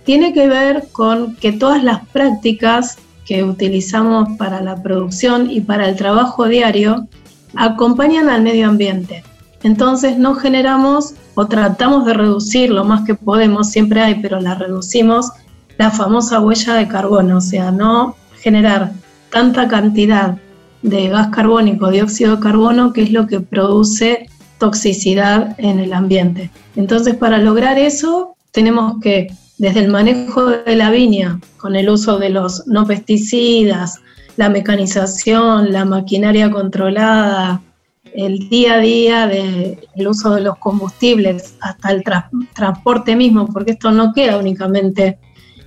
Tiene 0.04 0.34
que 0.34 0.48
ver 0.48 0.88
con 0.92 1.36
que 1.36 1.52
todas 1.52 1.84
las 1.84 2.06
prácticas 2.08 2.98
que 3.26 3.44
utilizamos 3.44 4.38
para 4.38 4.62
la 4.62 4.82
producción 4.82 5.50
y 5.50 5.62
para 5.62 5.88
el 5.88 5.96
trabajo 5.96 6.48
diario 6.48 7.08
acompañan 7.56 8.30
al 8.30 8.42
medio 8.42 8.68
ambiente. 8.68 9.24
Entonces 9.64 10.18
no 10.18 10.36
generamos 10.36 11.14
o 11.36 11.48
tratamos 11.48 12.06
de 12.06 12.14
reducir 12.14 12.70
lo 12.70 12.84
más 12.84 13.06
que 13.06 13.16
podemos, 13.16 13.70
siempre 13.70 14.02
hay, 14.02 14.16
pero 14.16 14.42
la 14.42 14.56
reducimos, 14.56 15.32
la 15.78 15.90
famosa 15.90 16.42
huella 16.42 16.74
de 16.74 16.88
carbono, 16.88 17.38
o 17.38 17.42
sea, 17.42 17.72
no 17.72 18.16
generar 18.42 18.92
tanta 19.32 19.68
cantidad 19.70 20.38
de 20.82 21.08
gas 21.08 21.30
carbónico, 21.30 21.90
dióxido 21.90 22.36
de 22.36 22.42
carbono, 22.44 22.92
que 22.92 23.04
es 23.04 23.12
lo 23.12 23.26
que 23.26 23.40
produce 23.40 24.28
toxicidad 24.58 25.56
en 25.60 25.80
el 25.80 25.94
ambiente. 25.94 26.50
Entonces, 26.76 27.16
para 27.16 27.38
lograr 27.38 27.78
eso, 27.78 28.36
tenemos 28.52 29.00
que, 29.02 29.28
desde 29.58 29.82
el 29.82 29.90
manejo 29.90 30.48
de 30.48 30.76
la 30.76 30.90
viña, 30.92 31.40
con 31.58 31.76
el 31.76 31.90
uso 31.90 32.18
de 32.18 32.30
los 32.30 32.68
no 32.68 32.86
pesticidas, 32.86 34.00
la 34.38 34.50
mecanización, 34.50 35.72
la 35.72 35.86
maquinaria 35.86 36.50
controlada, 36.52 37.62
el 38.14 38.50
día 38.50 38.76
a 38.76 38.80
día 38.80 39.28
del 39.28 40.08
uso 40.08 40.36
de 40.36 40.42
los 40.42 40.58
combustibles, 40.58 41.56
hasta 41.62 41.92
el 41.92 42.04
transporte 42.54 43.16
mismo, 43.16 43.48
porque 43.48 43.72
esto 43.72 43.92
no 43.92 44.14
queda 44.14 44.38
únicamente 44.38 45.18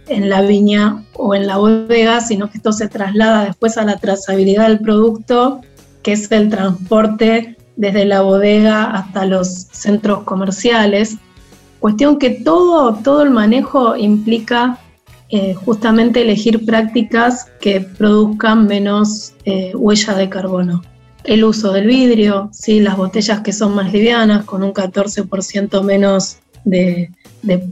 en 0.09 0.29
la 0.29 0.43
viña 0.43 1.03
o 1.15 1.35
en 1.35 1.47
la 1.47 1.57
bodega, 1.57 2.21
sino 2.21 2.49
que 2.49 2.59
esto 2.59 2.73
se 2.73 2.89
traslada 2.89 3.45
después 3.45 3.77
a 3.77 3.85
la 3.85 3.99
trazabilidad 3.99 4.69
del 4.69 4.79
producto, 4.79 5.61
que 6.03 6.13
es 6.13 6.31
el 6.31 6.49
transporte 6.49 7.56
desde 7.77 8.05
la 8.05 8.23
bodega 8.23 8.85
hasta 8.85 9.27
los 9.27 9.69
centros 9.71 10.25
comerciales. 10.25 11.17
Cuestión 11.79 12.19
que 12.19 12.31
todo, 12.31 12.95
todo 12.97 13.23
el 13.23 13.31
manejo 13.31 13.97
implica 13.97 14.79
eh, 15.29 15.55
justamente 15.55 16.23
elegir 16.23 16.65
prácticas 16.65 17.47
que 17.61 17.81
produzcan 17.81 18.67
menos 18.67 19.35
eh, 19.45 19.73
huella 19.75 20.15
de 20.15 20.29
carbono. 20.29 20.83
El 21.25 21.45
uso 21.45 21.73
del 21.73 21.89
vidrio, 21.89 22.49
¿sí? 22.53 22.79
las 22.79 22.97
botellas 22.97 23.41
que 23.41 23.53
son 23.53 23.75
más 23.75 23.93
livianas, 23.93 24.45
con 24.45 24.63
un 24.63 24.73
14% 24.73 25.83
menos 25.83 26.39
de, 26.65 27.11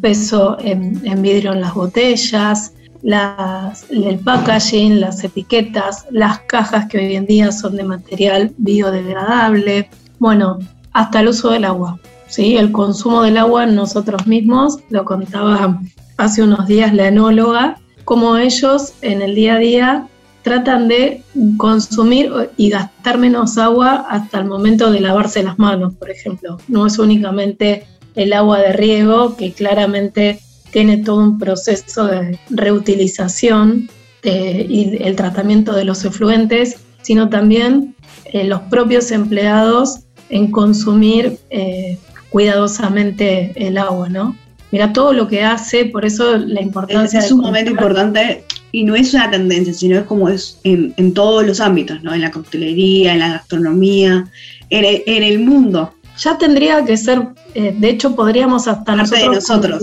peso 0.01 0.57
en, 0.61 1.23
vidrio 1.23 1.53
en 1.53 1.61
las 1.61 1.75
botellas, 1.75 2.73
el 3.05 4.19
packaging, 4.19 5.01
las 5.01 5.23
etiquetas, 5.23 6.07
las 6.11 6.41
cajas 6.41 6.87
que 6.87 6.99
hoy 6.99 7.17
en 7.17 7.27
día 7.27 7.53
son 7.53 7.77
de 7.77 7.85
material 7.85 8.53
biodegradable, 8.57 9.91
bueno, 10.19 10.59
hasta 10.93 11.21
el 11.21 11.29
uso 11.29 11.51
del 11.51 11.65
agua. 11.65 11.99
¿sí? 12.29 12.57
El 12.57 12.73
consumo 12.73 13.23
del 13.23 13.37
agua 13.37 13.67
nosotros 13.67 14.27
mismos, 14.27 14.79
lo 14.89 15.05
contaba 15.05 15.81
hace 16.17 16.43
unos 16.43 16.67
días 16.67 16.95
la 16.95 17.09
enóloga, 17.09 17.77
como 18.05 18.37
ellos 18.37 18.95
en 19.03 19.23
el 19.23 19.35
día 19.35 19.57
a 19.57 19.59
día 19.59 20.09
tratan 20.43 20.89
de 20.89 21.23
consumir 21.57 22.31
y 22.57 22.69
gastar 22.69 23.19
menos 23.19 23.57
agua 23.57 24.07
hasta 24.09 24.39
el 24.41 24.45
momento 24.45 24.91
de 24.91 25.01
lavarse 25.01 25.43
las 25.43 25.59
manos, 25.59 25.95
por 25.95 26.11
ejemplo. 26.11 26.59
No 26.69 26.87
es 26.87 26.99
únicamente 26.99 27.87
el 28.15 28.33
agua 28.33 28.59
de 28.59 28.73
riego, 28.75 29.37
que 29.37 29.53
claramente 29.53 30.41
tiene 30.75 30.97
todo 30.97 31.19
un 31.19 31.39
proceso 31.39 32.09
de 32.09 32.37
reutilización 32.51 33.89
eh, 34.25 34.67
y 34.69 35.01
el 35.01 35.15
tratamiento 35.15 35.73
de 35.73 35.85
los 35.85 36.05
efluentes, 36.05 36.79
sino 37.01 37.29
también 37.29 37.95
eh, 38.25 38.43
los 38.43 38.61
propios 38.63 39.13
empleados 39.13 40.01
en 40.31 40.51
consumir 40.51 41.39
eh, 41.51 41.97
cuidadosamente 42.29 43.53
el 43.55 43.79
agua, 43.79 44.09
¿no? 44.09 44.37
Mira 44.73 44.93
todo 44.93 45.13
lo 45.13 45.29
que 45.29 45.45
hace, 45.45 45.85
por 45.85 46.05
eso 46.05 46.39
la 46.39 46.61
importancia. 46.61 47.21
Es, 47.21 47.31
un 47.31 47.43
momento 47.43 47.71
importante 47.71 48.43
y 48.73 48.83
no 48.83 48.97
es 48.97 49.15
una 49.15 49.31
tendencia, 49.31 49.73
sino 49.73 49.97
es 49.97 50.05
como 50.07 50.29
es 50.29 50.59
en, 50.65 51.15
todos 51.15 51.47
los 51.47 51.61
ámbitos, 51.61 52.03
¿no? 52.03 52.13
En 52.13 52.21
la 52.21 52.33
coctelería, 52.33 53.13
en 53.13 53.21
la 53.21 53.29
gastronomía, 53.29 54.27
en 54.71 54.85
el, 54.85 55.05
en 55.07 55.23
el 55.23 55.39
mundo. 55.39 55.94
Ya 56.19 56.39
tendría 56.39 56.85
que 56.85 56.97
ser, 56.97 57.29
eh, 57.55 57.75
de 57.77 57.89
hecho 57.89 58.15
podríamos 58.15 58.69
hasta 58.69 58.95
nosotros, 58.95 59.35
nosotros. 59.35 59.83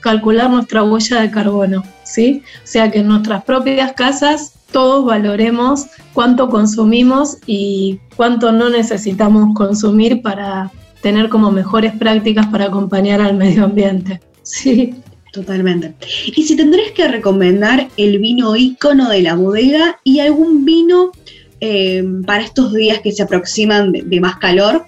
calcular 0.00 0.50
nuestra 0.50 0.82
huella 0.82 1.20
de 1.20 1.30
carbono, 1.30 1.82
¿sí? 2.04 2.42
O 2.62 2.66
sea 2.66 2.90
que 2.90 2.98
en 3.00 3.08
nuestras 3.08 3.44
propias 3.44 3.92
casas 3.92 4.52
todos 4.72 5.06
valoremos 5.06 5.86
cuánto 6.12 6.48
consumimos 6.48 7.38
y 7.46 8.00
cuánto 8.16 8.52
no 8.52 8.68
necesitamos 8.68 9.54
consumir 9.54 10.20
para 10.20 10.70
tener 11.00 11.28
como 11.28 11.50
mejores 11.50 11.94
prácticas 11.96 12.46
para 12.48 12.66
acompañar 12.66 13.20
al 13.20 13.36
medio 13.36 13.64
ambiente. 13.64 14.20
Sí. 14.42 14.94
Totalmente. 15.30 15.94
Y 16.34 16.42
si 16.44 16.56
tendrías 16.56 16.92
que 16.92 17.06
recomendar 17.06 17.88
el 17.98 18.18
vino 18.18 18.56
ícono 18.56 19.10
de 19.10 19.20
la 19.20 19.34
bodega 19.34 20.00
y 20.02 20.20
algún 20.20 20.64
vino 20.64 21.12
eh, 21.60 22.04
para 22.24 22.44
estos 22.44 22.72
días 22.72 23.00
que 23.00 23.12
se 23.12 23.22
aproximan 23.22 23.92
de, 23.92 24.20
más 24.20 24.36
calor. 24.36 24.86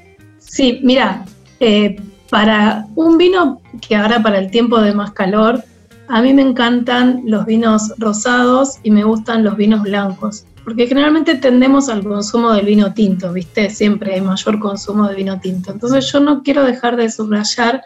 Sí, 0.51 0.81
mira, 0.83 1.25
eh, 1.61 2.03
para 2.29 2.85
un 2.97 3.17
vino 3.19 3.61
que 3.81 3.95
ahora 3.95 4.21
para 4.21 4.41
el 4.41 4.51
tiempo 4.51 4.81
de 4.81 4.93
más 4.93 5.13
calor, 5.13 5.63
a 6.09 6.21
mí 6.21 6.35
me 6.35 6.43
encantan 6.43 7.23
los 7.25 7.47
vinos 7.47 7.95
rosados 7.99 8.79
y 8.83 8.91
me 8.91 9.05
gustan 9.05 9.45
los 9.45 9.57
vinos 9.57 9.83
blancos, 9.85 10.45
porque 10.65 10.89
generalmente 10.89 11.37
tendemos 11.37 11.89
al 11.89 12.03
consumo 12.03 12.51
del 12.53 12.67
vino 12.67 12.93
tinto, 12.93 13.33
¿viste? 13.33 13.71
Siempre 13.71 14.15
hay 14.15 14.23
mayor 14.23 14.59
consumo 14.59 15.07
de 15.07 15.15
vino 15.15 15.39
tinto. 15.39 15.71
Entonces 15.71 16.11
yo 16.11 16.19
no 16.19 16.43
quiero 16.43 16.65
dejar 16.65 16.97
de 16.97 17.09
subrayar 17.13 17.85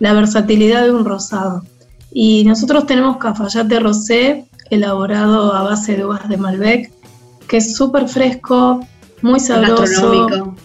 la 0.00 0.14
versatilidad 0.14 0.84
de 0.84 0.92
un 0.92 1.04
rosado. 1.04 1.62
Y 2.10 2.44
nosotros 2.44 2.86
tenemos 2.86 3.18
Cafayate 3.18 3.80
Rosé, 3.80 4.46
elaborado 4.70 5.52
a 5.52 5.62
base 5.62 5.94
de 5.98 6.06
uvas 6.06 6.26
de 6.26 6.38
Malbec, 6.38 6.90
que 7.48 7.58
es 7.58 7.76
súper 7.76 8.08
fresco, 8.08 8.80
muy 9.20 9.40
sabroso, 9.40 10.56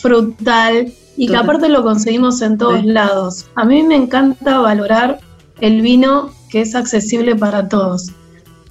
frutal 0.00 0.92
y 1.16 1.26
que 1.26 1.36
aparte 1.36 1.68
lo 1.68 1.82
conseguimos 1.82 2.40
en 2.42 2.56
todos 2.56 2.84
lados. 2.84 3.46
A 3.54 3.64
mí 3.64 3.82
me 3.82 3.96
encanta 3.96 4.58
valorar 4.58 5.20
el 5.60 5.82
vino 5.82 6.30
que 6.48 6.62
es 6.62 6.74
accesible 6.74 7.36
para 7.36 7.68
todos. 7.68 8.10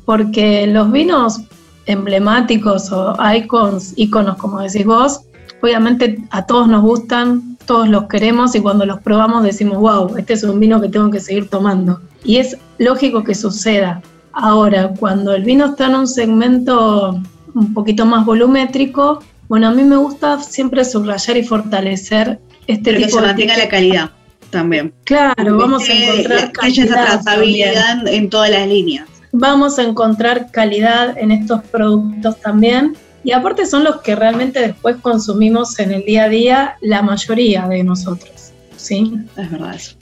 Porque 0.06 0.66
los 0.68 0.92
vinos 0.92 1.42
emblemáticos 1.86 2.92
o 2.92 3.16
icons, 3.36 3.94
iconos 3.96 4.38
como 4.38 4.60
decís 4.62 4.86
vos, 4.86 5.22
obviamente 5.62 6.24
a 6.32 6.46
todos 6.46 6.68
nos 6.68 6.82
gustan, 6.82 7.58
todos 7.66 7.88
los 7.88 8.06
queremos 8.06 8.56
y 8.56 8.62
cuando 8.62 8.86
los 8.86 9.00
probamos 9.02 9.44
decimos, 9.44 9.78
wow, 9.78 10.18
este 10.18 10.34
es 10.34 10.44
un 10.44 10.60
vino 10.60 10.82
que 10.82 10.90
tengo 10.90 11.12
que 11.12 11.20
seguir 11.20 11.50
tomando. 11.50 12.02
Y 12.24 12.38
es 12.38 12.58
lógico 12.80 13.24
que 13.24 13.36
suceda. 13.36 14.02
Ahora, 14.32 14.94
cuando 15.00 15.34
el 15.34 15.44
vino 15.44 15.66
está 15.66 15.88
en 15.88 15.96
un 15.96 16.08
segmento 16.08 17.20
un 17.54 17.74
poquito 17.74 18.06
más 18.06 18.26
volumétrico, 18.26 19.20
bueno, 19.50 19.68
a 19.68 19.72
mí 19.72 19.84
me 19.84 19.98
gusta 19.98 20.42
siempre 20.44 20.86
subrayar 20.86 21.36
y 21.36 21.44
fortalecer 21.44 22.40
este 22.68 22.94
Pero 22.94 23.06
que 23.06 23.12
se 23.12 23.20
mantenga 23.20 23.58
la 23.58 23.68
calidad 23.68 24.12
también. 24.52 24.94
Claro, 25.04 25.58
vamos 25.58 25.90
a 25.90 25.94
encontrar 25.94 26.52
calidad 26.52 28.08
en 28.08 28.30
todas 28.30 28.52
las 28.52 28.68
líneas. 28.68 29.08
Vamos 29.32 29.80
a 29.80 29.84
encontrar 29.84 30.52
calidad 30.52 31.18
en 31.18 31.32
estos 31.32 31.64
productos 31.64 32.40
también. 32.40 32.96
Y 33.24 33.32
aparte 33.32 33.66
son 33.66 33.84
los 33.84 34.02
que 34.02 34.16
realmente 34.16 34.60
después 34.60 34.98
consumimos 34.98 35.80
en 35.80 35.92
el 35.94 36.06
día 36.06 36.26
a 36.26 36.30
día 36.30 36.76
la 36.82 37.02
mayoría 37.02 37.68
de 37.68 37.84
nosotros. 37.84 38.52
Sí, 38.78 39.12
es 39.36 39.52
verdad 39.52 39.76
eso. 39.76 39.96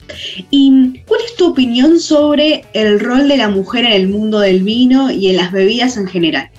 ¿Y 0.50 1.00
cuál 1.06 1.20
es 1.24 1.34
tu 1.36 1.48
opinión 1.48 1.98
sobre 1.98 2.64
el 2.74 3.00
rol 3.00 3.28
de 3.28 3.38
la 3.38 3.48
mujer 3.48 3.86
en 3.86 3.92
el 3.92 4.08
mundo 4.08 4.40
del 4.40 4.62
vino 4.62 5.10
y 5.10 5.30
en 5.30 5.36
las 5.36 5.52
bebidas 5.52 5.96
en 5.96 6.06
general? 6.06 6.50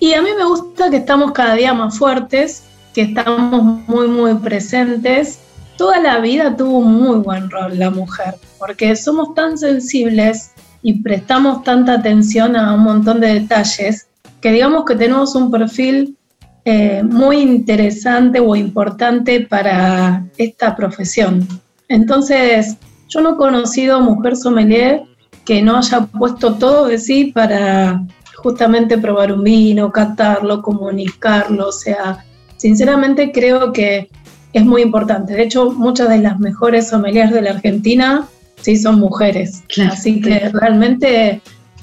Y 0.00 0.14
a 0.14 0.22
mí 0.22 0.30
me 0.36 0.46
gusta 0.46 0.88
que 0.88 0.96
estamos 0.96 1.32
cada 1.32 1.54
día 1.54 1.74
más 1.74 1.98
fuertes, 1.98 2.64
que 2.94 3.02
estamos 3.02 3.86
muy, 3.86 4.08
muy 4.08 4.34
presentes. 4.34 5.40
Toda 5.76 6.00
la 6.00 6.20
vida 6.20 6.56
tuvo 6.56 6.78
un 6.78 6.94
muy 6.94 7.18
buen 7.18 7.50
rol 7.50 7.78
la 7.78 7.90
mujer, 7.90 8.34
porque 8.58 8.96
somos 8.96 9.34
tan 9.34 9.58
sensibles 9.58 10.52
y 10.82 11.02
prestamos 11.02 11.62
tanta 11.64 11.94
atención 11.94 12.56
a 12.56 12.74
un 12.74 12.82
montón 12.82 13.20
de 13.20 13.40
detalles 13.40 14.06
que 14.40 14.52
digamos 14.52 14.86
que 14.86 14.96
tenemos 14.96 15.34
un 15.34 15.50
perfil 15.50 16.16
eh, 16.64 17.02
muy 17.02 17.40
interesante 17.40 18.40
o 18.40 18.56
importante 18.56 19.42
para 19.42 20.24
esta 20.38 20.74
profesión. 20.74 21.46
Entonces, 21.88 22.78
yo 23.08 23.20
no 23.20 23.34
he 23.34 23.36
conocido 23.36 24.00
mujer 24.00 24.36
sommelier 24.36 25.02
que 25.44 25.60
no 25.60 25.76
haya 25.76 26.00
puesto 26.06 26.54
todo 26.54 26.86
de 26.86 26.98
sí 26.98 27.32
para 27.34 28.02
justamente 28.42 28.98
probar 28.98 29.32
un 29.32 29.42
vino, 29.42 29.92
catarlo, 29.92 30.62
comunicarlo, 30.62 31.68
o 31.68 31.72
sea, 31.72 32.24
sinceramente 32.56 33.32
creo 33.32 33.72
que 33.72 34.08
es 34.52 34.64
muy 34.64 34.82
importante. 34.82 35.34
De 35.34 35.42
hecho, 35.42 35.70
muchas 35.70 36.08
de 36.08 36.18
las 36.18 36.38
mejores 36.40 36.88
sommeliers 36.88 37.32
de 37.32 37.42
la 37.42 37.50
Argentina 37.50 38.26
sí 38.60 38.76
son 38.76 38.98
mujeres, 38.98 39.62
así 39.90 40.20
que 40.20 40.50
realmente 40.50 41.40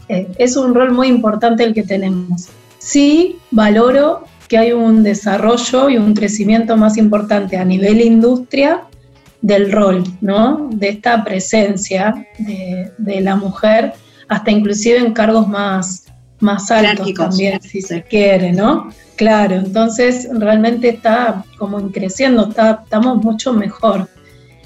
eh, 0.09 0.27
es 0.37 0.57
un 0.57 0.73
rol 0.73 0.91
muy 0.91 1.07
importante 1.07 1.63
el 1.63 1.73
que 1.73 1.83
tenemos. 1.83 2.49
Sí, 2.77 3.37
valoro 3.51 4.23
que 4.47 4.57
hay 4.57 4.71
un 4.71 5.03
desarrollo 5.03 5.89
y 5.89 5.97
un 5.97 6.13
crecimiento 6.13 6.77
más 6.77 6.97
importante 6.97 7.57
a 7.57 7.65
nivel 7.65 8.01
industria 8.01 8.83
del 9.41 9.71
rol, 9.71 10.03
¿no? 10.21 10.69
De 10.71 10.89
esta 10.89 11.23
presencia 11.23 12.27
de, 12.39 13.21
la 13.21 13.35
mujer, 13.35 13.93
hasta 14.27 14.51
inclusive 14.51 14.97
en 14.97 15.13
cargos 15.13 15.47
más, 15.47 16.06
más 16.39 16.69
altos 16.71 17.13
también, 17.13 17.61
si 17.61 17.81
se 17.81 18.03
quiere, 18.03 18.51
¿no? 18.51 18.91
Claro, 19.15 19.55
entonces 19.55 20.27
realmente 20.31 20.89
está 20.89 21.43
como 21.57 21.91
creciendo, 21.91 22.49
está, 22.49 22.81
estamos 22.83 23.23
mucho 23.23 23.53
mejor. 23.53 24.07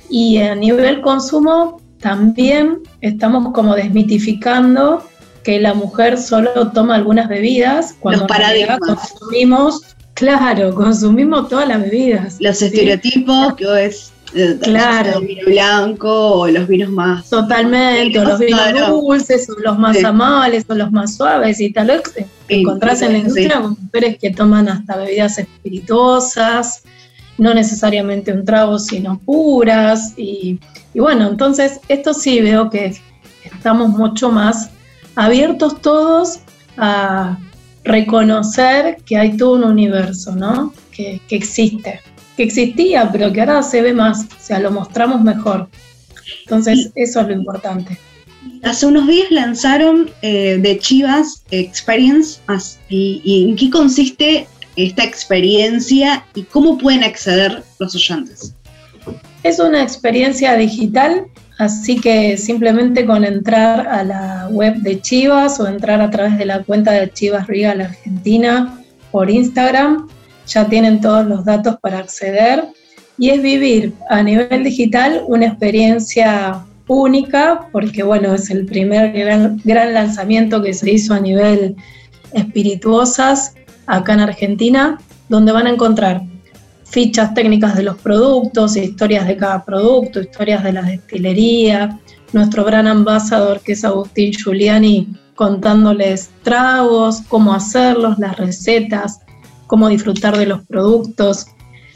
Y 0.09 0.37
a 0.39 0.55
nivel 0.55 1.01
consumo 1.01 1.81
también 1.99 2.79
estamos 2.99 3.53
como 3.53 3.75
desmitificando 3.75 5.03
que 5.43 5.59
la 5.59 5.73
mujer 5.73 6.17
solo 6.17 6.71
toma 6.71 6.95
algunas 6.95 7.29
bebidas 7.29 7.95
cuando 7.99 8.27
consumimos, 8.27 9.95
claro, 10.13 10.75
consumimos 10.75 11.47
todas 11.47 11.67
las 11.67 11.81
bebidas. 11.81 12.37
Los 12.39 12.61
estereotipos 12.61 13.55
que 13.55 13.85
es 13.85 14.11
claro. 14.61 15.19
el 15.19 15.27
vino 15.27 15.45
blanco 15.45 16.31
o 16.39 16.47
los 16.47 16.67
vinos 16.67 16.89
más 16.89 17.29
totalmente 17.29 18.19
o 18.19 18.23
los 18.23 18.39
vinos 18.39 18.89
dulces 18.89 19.49
o 19.49 19.59
los 19.59 19.77
más 19.77 20.03
amables 20.03 20.65
o 20.67 20.75
los 20.75 20.91
más 20.91 21.15
suaves 21.15 21.59
y 21.59 21.71
tal 21.71 21.87
vez 21.87 22.01
encontrás 22.47 23.01
en 23.01 23.13
la 23.13 23.17
industria 23.19 23.61
con 23.61 23.77
mujeres 23.79 24.17
que 24.19 24.31
toman 24.31 24.69
hasta 24.69 24.97
bebidas 24.97 25.37
espirituosas 25.37 26.83
no 27.37 27.53
necesariamente 27.53 28.31
un 28.31 28.45
trago 28.45 28.79
sino 28.79 29.19
puras 29.19 30.13
y, 30.17 30.59
y 30.93 30.99
bueno 30.99 31.27
entonces 31.27 31.79
esto 31.87 32.13
sí 32.13 32.41
veo 32.41 32.69
que 32.69 32.95
estamos 33.43 33.89
mucho 33.89 34.31
más 34.31 34.69
abiertos 35.15 35.81
todos 35.81 36.39
a 36.77 37.37
reconocer 37.83 38.97
que 39.05 39.17
hay 39.17 39.37
todo 39.37 39.55
un 39.55 39.63
universo, 39.63 40.35
¿no? 40.35 40.73
Que, 40.91 41.21
existe, 41.29 41.99
que 42.37 42.43
existía, 42.43 43.09
pero 43.11 43.31
que 43.31 43.41
ahora 43.41 43.63
se 43.63 43.81
ve 43.81 43.93
más, 43.93 44.25
o 44.25 44.39
sea, 44.39 44.59
lo 44.59 44.71
mostramos 44.71 45.21
mejor. 45.21 45.69
Entonces, 46.43 46.91
eso 46.95 47.21
es 47.21 47.27
lo 47.27 47.33
importante. 47.33 47.97
Hace 48.63 48.85
unos 48.85 49.07
días 49.07 49.29
lanzaron 49.31 50.09
eh, 50.21 50.57
de 50.61 50.79
Chivas 50.79 51.43
Experience, 51.51 52.39
y, 52.89 53.21
y, 53.23 53.49
en 53.49 53.55
qué 53.55 53.69
consiste 53.69 54.47
esta 54.75 55.03
experiencia 55.03 56.25
y 56.33 56.43
cómo 56.43 56.77
pueden 56.77 57.03
acceder 57.03 57.63
los 57.79 57.95
oyentes. 57.95 58.55
Es 59.43 59.59
una 59.59 59.81
experiencia 59.81 60.55
digital 60.55 61.25
Así 61.61 61.99
que 61.99 62.37
simplemente 62.37 63.05
con 63.05 63.23
entrar 63.23 63.87
a 63.87 64.03
la 64.03 64.47
web 64.49 64.77
de 64.77 64.99
Chivas 64.99 65.59
o 65.59 65.67
entrar 65.67 66.01
a 66.01 66.09
través 66.09 66.39
de 66.39 66.45
la 66.45 66.63
cuenta 66.63 66.91
de 66.91 67.11
Chivas 67.11 67.45
Regal 67.45 67.81
Argentina 67.81 68.83
por 69.11 69.29
Instagram, 69.29 70.07
ya 70.47 70.67
tienen 70.67 71.01
todos 71.01 71.25
los 71.25 71.45
datos 71.45 71.77
para 71.81 71.99
acceder. 71.99 72.65
Y 73.17 73.29
es 73.29 73.41
vivir 73.41 73.93
a 74.09 74.23
nivel 74.23 74.63
digital 74.63 75.23
una 75.27 75.47
experiencia 75.47 76.65
única, 76.87 77.67
porque 77.71 78.03
bueno, 78.03 78.33
es 78.33 78.49
el 78.49 78.65
primer 78.65 79.11
gran, 79.11 79.61
gran 79.63 79.93
lanzamiento 79.93 80.61
que 80.61 80.73
se 80.73 80.91
hizo 80.91 81.13
a 81.13 81.19
nivel 81.19 81.75
espirituosas 82.33 83.53
acá 83.85 84.13
en 84.13 84.21
Argentina, 84.21 84.99
donde 85.29 85.51
van 85.51 85.67
a 85.67 85.71
encontrar 85.71 86.21
fichas 86.83 87.33
técnicas 87.33 87.75
de 87.75 87.83
los 87.83 87.97
productos, 87.97 88.75
historias 88.75 89.27
de 89.27 89.37
cada 89.37 89.63
producto, 89.63 90.19
historias 90.19 90.63
de 90.63 90.73
la 90.73 90.81
destilería, 90.81 91.97
nuestro 92.33 92.65
gran 92.65 92.87
ambasador 92.87 93.61
que 93.61 93.73
es 93.73 93.85
Agustín 93.85 94.33
Giuliani 94.33 95.07
contándoles 95.35 96.29
tragos, 96.43 97.21
cómo 97.27 97.53
hacerlos, 97.53 98.19
las 98.19 98.37
recetas, 98.37 99.21
cómo 99.71 99.87
disfrutar 99.87 100.37
de 100.37 100.47
los 100.47 100.61
productos. 100.65 101.47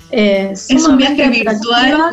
Eh, 0.10 0.54
es 0.54 0.88
un 0.88 0.96
viaje 0.96 1.28
virtual 1.28 2.10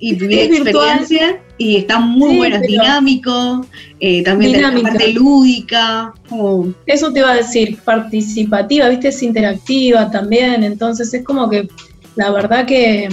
y, 0.00 0.14
vivir 0.14 0.54
experiencia 0.54 1.38
y 1.58 1.76
está 1.76 2.00
muy 2.00 2.38
bueno, 2.38 2.56
es 2.56 2.62
dinámico, 2.62 3.66
eh, 4.00 4.22
también 4.22 4.62
la 4.62 4.72
parte 4.80 5.12
lúdica. 5.12 6.14
Eso 6.86 7.12
te 7.12 7.18
iba 7.18 7.30
a 7.30 7.34
decir, 7.34 7.78
participativa, 7.84 8.88
viste, 8.88 9.08
es 9.08 9.22
interactiva 9.22 10.10
también, 10.10 10.64
entonces 10.64 11.12
es 11.12 11.22
como 11.22 11.50
que 11.50 11.68
la 12.16 12.30
verdad 12.30 12.64
que, 12.64 13.10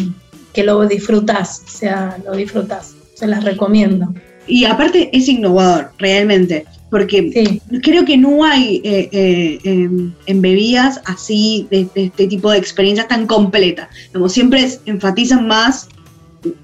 lo 0.56 0.86
disfrutas, 0.88 1.64
o 1.68 1.70
sea, 1.70 2.18
lo 2.26 2.34
disfrutas, 2.34 2.96
se 3.14 3.28
las 3.28 3.44
recomiendo. 3.44 4.14
Y 4.48 4.64
aparte 4.64 5.10
es 5.12 5.28
innovador, 5.28 5.92
realmente, 5.98 6.66
porque 6.89 7.62
creo 7.84 8.06
que 8.06 8.17
no 8.17 8.43
hay 8.43 8.82
eh, 8.84 9.10
eh, 9.12 9.60
em, 9.63 10.13
en 10.25 10.41
bebidas 10.41 11.02
así, 11.06 11.67
de, 11.69 11.88
este 11.95 12.28
tipo 12.28 12.52
de 12.52 12.58
experiencias 12.58 13.08
tan 13.08 13.28
completas. 13.28 13.89
Como 14.12 14.28
siempre 14.30 14.67
enfatizan 14.86 15.47
más, 15.47 15.88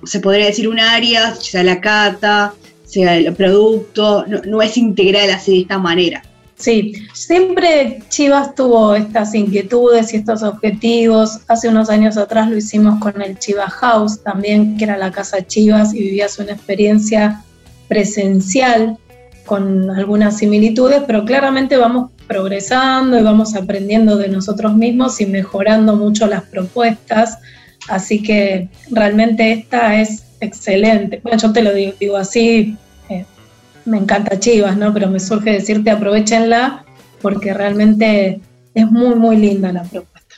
se 0.04 0.20
podría 0.20 0.46
decir 0.46 0.68
un 0.68 0.80
área, 0.80 1.36
sea 1.36 1.64
la 1.64 1.80
cata, 1.80 2.54
sea 2.86 3.18
el 3.18 3.34
producto, 3.34 4.26
no, 4.28 4.42
no 4.46 4.62
es 4.62 4.78
integral 4.78 5.30
así 5.30 5.52
de 5.52 5.62
esta 5.62 5.78
manera. 5.78 6.24
Sí, 6.58 6.94
siempre 7.14 8.00
Chivas 8.08 8.56
tuvo 8.56 8.96
estas 8.96 9.36
inquietudes 9.36 10.14
y 10.14 10.18
estos 10.18 10.42
objetivos. 10.42 11.42
Hace 11.50 11.68
unos 11.68 11.90
años 11.90 12.18
atrás 12.18 12.50
lo 12.50 12.56
hicimos 12.56 13.00
con 13.00 13.22
el 13.22 13.38
Chivas 13.38 13.74
House 13.74 14.24
también, 14.24 14.78
que 14.78 14.86
era 14.86 14.98
la 14.98 15.12
casa 15.12 15.46
Chivas 15.46 15.94
y 15.94 16.00
vivías 16.00 16.40
una 16.40 16.54
experiencia 16.54 17.44
presencial 17.90 18.98
con 19.46 19.90
algunas 19.92 20.38
similitudes, 20.38 21.04
pero 21.06 21.26
claramente 21.26 21.78
vamos 21.78 22.12
progresando 22.28 23.20
y 23.20 23.24
vamos 23.24 23.56
aprendiendo 23.56 24.18
de 24.18 24.30
nosotros 24.30 24.76
mismos 24.76 25.22
y 25.22 25.26
mejorando 25.26 25.96
mucho 25.96 26.28
las 26.28 26.44
propuestas. 26.44 27.38
Así 27.88 28.24
que 28.24 28.70
realmente 28.92 29.52
esta 29.52 30.02
es 30.02 30.24
excelente. 30.40 31.20
Bueno, 31.24 31.38
yo 31.38 31.54
te 31.54 31.62
lo 31.62 31.74
digo, 31.74 32.18
así 32.18 32.78
me 33.86 33.98
encanta 33.98 34.40
Chivas, 34.40 34.78
¿no? 34.78 34.94
Pero 34.94 35.10
me 35.10 35.20
surge 35.20 35.52
decirte 35.52 35.92
aprovechenla 35.92 36.84
porque 37.22 37.54
realmente 37.54 38.40
es 38.74 38.92
muy, 38.92 39.16
muy 39.16 39.38
linda 39.38 39.72
la 39.72 39.84
propuesta. 39.84 40.36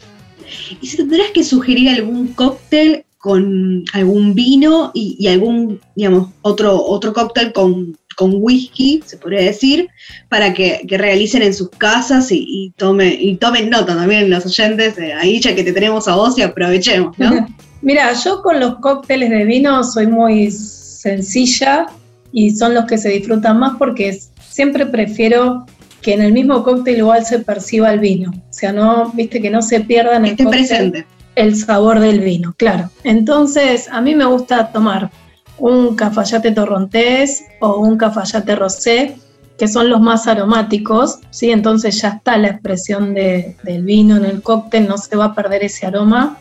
¿Y 0.81 0.87
si 0.87 0.97
tendrás 0.97 1.31
que 1.33 1.43
sugerir 1.43 1.89
algún 1.89 2.27
cóctel 2.29 3.05
con 3.17 3.83
algún 3.93 4.35
vino 4.35 4.91
y, 4.93 5.27
algún, 5.27 5.79
digamos, 5.95 6.29
otro, 6.41 6.81
otro 6.85 7.13
cóctel 7.13 7.51
con, 7.51 7.97
whisky, 8.19 9.03
se 9.05 9.17
podría 9.17 9.41
decir, 9.41 9.89
para 10.29 10.53
que, 10.53 10.81
realicen 10.89 11.41
en 11.41 11.53
sus 11.53 11.69
casas 11.69 12.27
y, 12.31 12.73
tome, 12.75 13.17
y 13.19 13.35
tomen 13.35 13.69
nota 13.69 13.95
también 13.95 14.29
los 14.29 14.45
oyentes, 14.45 14.95
ahí 15.19 15.39
ya 15.39 15.55
que 15.55 15.63
te 15.63 15.73
tenemos 15.73 16.07
a 16.07 16.15
vos 16.15 16.37
y 16.37 16.41
aprovechemos, 16.41 17.17
¿no? 17.19 17.47
Mira, 17.81 18.11
yo 18.13 18.41
con 18.41 18.59
los 18.59 18.79
cócteles 18.79 19.29
de 19.29 19.45
vino 19.45 19.83
soy 19.83 20.07
muy 20.07 20.49
sencilla, 20.49 21.87
y 22.31 22.51
son 22.51 22.73
los 22.73 22.85
que 22.85 22.97
se 22.97 23.09
disfrutan 23.09 23.59
más 23.59 23.77
porque 23.77 24.19
siempre 24.49 24.85
prefiero 24.85 25.65
que 26.01 26.13
en 26.13 26.21
el 26.21 26.33
mismo 26.33 26.63
cóctel 26.63 26.97
igual 26.97 27.25
se 27.25 27.39
perciba 27.39 27.91
el 27.91 27.99
vino. 27.99 28.31
O 28.31 28.53
sea, 28.53 28.71
no, 28.71 29.11
viste, 29.13 29.41
que 29.41 29.49
no 29.49 29.61
se 29.61 29.81
pierdan 29.81 30.25
el 30.25 30.31
Esté 30.31 30.45
presente. 30.45 31.05
el 31.35 31.55
sabor 31.55 31.99
del 31.99 32.19
vino, 32.19 32.53
claro. 32.57 32.89
Entonces, 33.03 33.89
a 33.91 34.01
mí 34.01 34.15
me 34.15 34.25
gusta 34.25 34.71
tomar 34.71 35.09
un 35.59 35.95
cafayate 35.95 36.51
torrontés 36.51 37.45
o 37.59 37.77
un 37.77 37.97
cafayate 37.97 38.55
rosé, 38.55 39.17
que 39.57 39.67
son 39.67 39.89
los 39.89 39.99
más 39.99 40.27
aromáticos, 40.27 41.19
¿sí? 41.31 41.51
Entonces 41.51 42.01
ya 42.01 42.09
está 42.09 42.37
la 42.37 42.49
expresión 42.49 43.13
del 43.13 43.83
vino 43.83 44.17
en 44.17 44.25
el 44.25 44.41
cóctel, 44.41 44.87
no 44.87 44.97
se 44.97 45.15
va 45.15 45.25
a 45.25 45.35
perder 45.35 45.63
ese 45.63 45.87
aroma. 45.87 46.37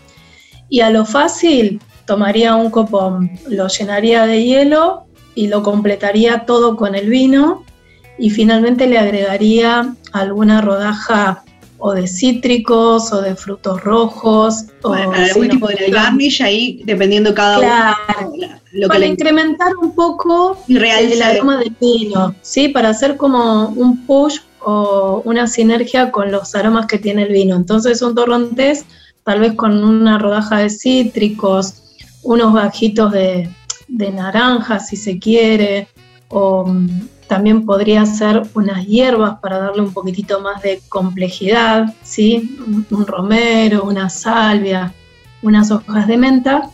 Y 0.69 0.81
a 0.81 0.91
lo 0.91 1.05
fácil, 1.05 1.81
tomaría 2.05 2.55
un 2.55 2.71
copón, 2.71 3.31
lo 3.49 3.69
llenaría 3.69 4.27
de 4.27 4.45
hielo 4.45 5.07
y 5.35 5.49
lo 5.49 5.63
completaría 5.63 6.45
todo 6.47 6.77
con 6.77 6.95
el 6.95 7.09
vino 7.09 7.65
y 8.19 8.31
finalmente 8.31 8.87
le 8.87 8.99
agregaría 8.99 9.95
alguna 10.13 10.61
rodaja 10.61 11.45
o 11.79 11.93
de 11.93 12.07
cítricos 12.07 13.13
o 13.13 13.21
de 13.21 13.35
frutos 13.35 13.83
rojos. 13.83 14.67
o 14.83 14.93
algún 14.93 15.49
tipo 15.49 15.69
de 15.69 15.91
garnish 15.91 16.43
ahí, 16.43 16.83
dependiendo 16.85 17.35
cada 17.35 17.97
uno. 18.29 18.47
Lo 18.73 18.89
para 18.89 19.07
incrementar 19.07 19.75
un 19.77 19.95
poco 19.95 20.59
el 20.69 21.23
aroma 21.23 21.59
del 21.59 21.75
vino, 21.81 22.35
¿sí? 22.43 22.69
Para 22.69 22.91
hacer 22.91 23.17
como 23.17 23.69
un 23.69 24.05
push 24.07 24.41
o 24.61 25.23
una 25.25 25.47
sinergia 25.47 26.11
con 26.11 26.33
los 26.33 26.55
aromas 26.55 26.87
que 26.87 26.99
tiene 26.99 27.23
el 27.23 27.33
vino. 27.33 27.57
Entonces 27.57 28.03
un 28.03 28.15
torrontés, 28.15 28.85
tal 29.25 29.41
vez 29.41 29.55
con 29.55 29.83
una 29.83 30.19
rodaja 30.19 30.59
de 30.59 30.71
cítricos, 30.71 31.83
unos 32.23 32.53
bajitos 32.53 33.13
de, 33.13 33.49
de 33.89 34.11
naranja 34.11 34.81
si 34.81 34.97
se 34.97 35.19
quiere, 35.19 35.89
o 36.29 36.67
también 37.27 37.67
podría 37.67 38.07
ser 38.07 38.43
unas 38.55 38.87
hierbas 38.87 39.39
para 39.41 39.59
darle 39.59 39.83
un 39.83 39.93
poquitito 39.93 40.41
más 40.41 40.63
de 40.63 40.81
complejidad, 40.89 41.95
¿sí? 42.03 42.57
un 42.91 43.07
romero, 43.07 43.85
una 43.85 44.09
salvia, 44.09 44.93
unas 45.43 45.71
hojas 45.71 46.07
de 46.07 46.17
menta. 46.17 46.71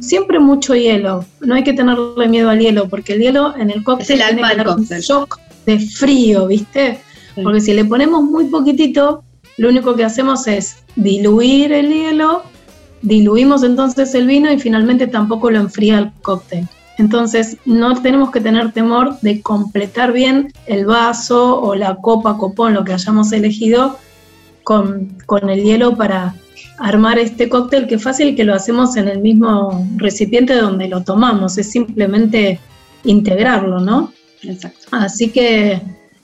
Siempre 0.00 0.38
mucho 0.38 0.74
hielo, 0.74 1.24
no 1.40 1.54
hay 1.54 1.62
que 1.62 1.74
tenerle 1.74 2.26
miedo 2.28 2.48
al 2.48 2.58
hielo, 2.58 2.88
porque 2.88 3.12
el 3.12 3.20
hielo 3.20 3.54
en 3.56 3.70
el 3.70 3.84
cóctel 3.84 4.20
es 4.20 4.30
el 4.30 4.36
tiene 4.36 4.64
que 4.64 4.70
un 4.70 4.84
shock 4.84 5.38
de 5.66 5.78
frío, 5.78 6.46
¿viste? 6.46 7.00
Porque 7.42 7.60
si 7.60 7.74
le 7.74 7.84
ponemos 7.84 8.22
muy 8.22 8.46
poquitito, 8.46 9.24
lo 9.58 9.68
único 9.68 9.94
que 9.94 10.04
hacemos 10.04 10.46
es 10.46 10.78
diluir 10.96 11.72
el 11.72 11.92
hielo, 11.92 12.44
diluimos 13.02 13.62
entonces 13.62 14.14
el 14.14 14.26
vino 14.26 14.50
y 14.50 14.58
finalmente 14.58 15.06
tampoco 15.06 15.50
lo 15.50 15.58
enfría 15.58 15.98
el 15.98 16.12
cóctel. 16.22 16.66
Entonces, 16.98 17.56
no 17.64 18.00
tenemos 18.00 18.30
que 18.30 18.40
tener 18.40 18.72
temor 18.72 19.18
de 19.20 19.42
completar 19.42 20.12
bien 20.12 20.52
el 20.66 20.86
vaso 20.86 21.60
o 21.60 21.74
la 21.74 21.96
copa, 21.96 22.38
copón, 22.38 22.74
lo 22.74 22.84
que 22.84 22.92
hayamos 22.92 23.32
elegido 23.32 23.98
con, 24.62 25.16
el 25.48 25.62
hielo 25.62 25.96
para 25.96 26.34
armar 26.78 27.18
este 27.18 27.48
cóctel, 27.48 27.86
que 27.86 27.98
fácil 27.98 28.34
que 28.34 28.44
lo 28.44 28.54
hacemos 28.54 28.96
en 28.96 29.08
el 29.08 29.20
mismo 29.20 29.86
recipiente 29.96 30.54
donde 30.54 30.88
lo 30.88 31.02
tomamos, 31.02 31.58
es 31.58 31.70
simplemente 31.70 32.58
integrarlo, 33.04 33.80
¿no? 33.80 34.12
Exacto. 34.42 34.86
Así 34.92 35.30
que 35.30 35.80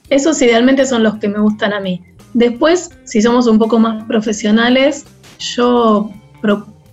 esos 0.09 0.41
idealmente 0.41 0.85
son 0.85 1.03
los 1.03 1.15
que 1.15 1.27
me 1.27 1.39
gustan 1.39 1.73
a 1.73 1.79
mí. 1.79 2.01
Después, 2.33 2.89
si 3.03 3.21
somos 3.21 3.47
un 3.47 3.59
poco 3.59 3.77
más 3.79 4.03
profesionales, 4.05 5.05
yo 5.39 6.11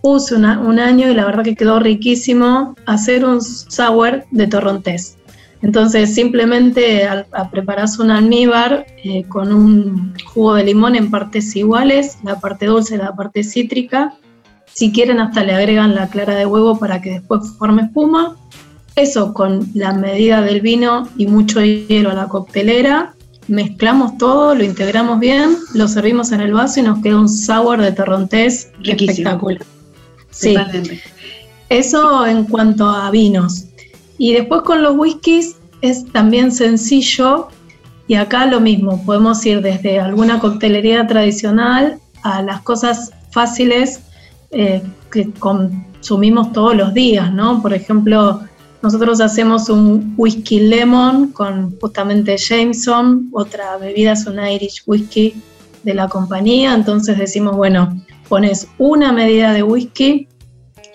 puse 0.03 0.35
un 0.35 0.45
año 0.45 1.11
y 1.11 1.15
la 1.15 1.25
verdad 1.25 1.45
que 1.45 1.57
quedó 1.57 1.81
riquísimo 1.81 2.75
hacer 2.87 3.25
un 3.25 3.43
sour 3.43 4.25
de 4.31 4.47
torrontés. 4.47 5.19
Entonces 5.61 6.15
simplemente 6.15 7.07
al, 7.07 7.27
prepararse 7.51 8.01
un 8.01 8.11
almíbar 8.11 8.87
eh, 9.03 9.25
con 9.25 9.53
un 9.53 10.15
jugo 10.25 10.55
de 10.55 10.65
limón 10.65 10.95
en 10.95 11.11
partes 11.11 11.55
iguales, 11.57 12.19
la 12.23 12.39
parte 12.39 12.67
dulce 12.67 12.95
y 12.95 12.99
la 12.99 13.15
parte 13.15 13.43
cítrica. 13.43 14.15
Si 14.73 14.93
quieren 14.93 15.19
hasta 15.19 15.43
le 15.43 15.55
agregan 15.55 15.95
la 15.95 16.09
clara 16.09 16.37
de 16.37 16.47
huevo 16.47 16.79
para 16.79 17.03
que 17.03 17.11
después 17.11 17.51
forme 17.59 17.83
espuma. 17.83 18.37
Eso 18.95 19.33
con 19.33 19.69
la 19.75 19.93
medida 19.93 20.43
del 20.43 20.61
vino 20.61 21.09
y 21.17 21.27
mucho 21.27 21.61
hielo 21.61 22.11
a 22.11 22.15
la 22.15 22.29
coctelera. 22.29 23.15
Mezclamos 23.47 24.19
todo, 24.19 24.55
lo 24.55 24.63
integramos 24.63 25.19
bien, 25.21 25.57
lo 25.75 25.89
servimos 25.89 26.33
en 26.33 26.41
el 26.41 26.53
vaso 26.53 26.81
y 26.81 26.83
nos 26.83 27.01
queda 27.01 27.19
un 27.19 27.29
sour 27.29 27.81
de 27.81 27.93
torrontés 27.93 28.71
espectacular. 28.85 29.78
Sí. 30.39 30.57
Eso 31.69 32.27
en 32.27 32.45
cuanto 32.45 32.89
a 32.89 33.11
vinos. 33.11 33.67
Y 34.19 34.33
después 34.33 34.63
con 34.63 34.83
los 34.83 34.97
whiskies 34.97 35.57
es 35.81 36.07
también 36.13 36.53
sencillo 36.53 37.49
y 38.07 38.15
acá 38.15 38.47
lo 38.47 38.61
mismo, 38.61 39.05
podemos 39.05 39.45
ir 39.45 39.61
desde 39.61 40.01
alguna 40.01 40.41
coctelería 40.41 41.07
tradicional 41.07 42.01
a 42.23 42.43
las 42.43 42.63
cosas 42.63 43.13
fáciles 43.31 44.01
eh, 44.51 44.83
que 45.13 45.31
consumimos 45.33 46.53
todos 46.53 46.75
los 46.75 46.95
días, 46.95 47.33
¿no? 47.33 47.61
Por 47.61 47.75
ejemplo, 47.75 48.41
nosotros 48.81 49.21
hacemos 49.21 49.69
un 49.69 50.15
whisky 50.17 50.61
lemon 50.61 51.33
con 51.33 51.79
justamente 51.79 52.39
Jameson, 52.39 53.29
otra 53.33 53.77
bebida 53.77 54.13
es 54.13 54.27
un 54.27 54.39
Irish 54.45 54.85
whisky 54.87 55.35
de 55.83 55.95
la 55.95 56.09
compañía, 56.09 56.75
entonces 56.75 57.19
decimos, 57.19 57.57
bueno, 57.57 57.95
pones 58.29 58.69
una 58.79 59.13
medida 59.13 59.53
de 59.53 59.63
whisky. 59.63 60.29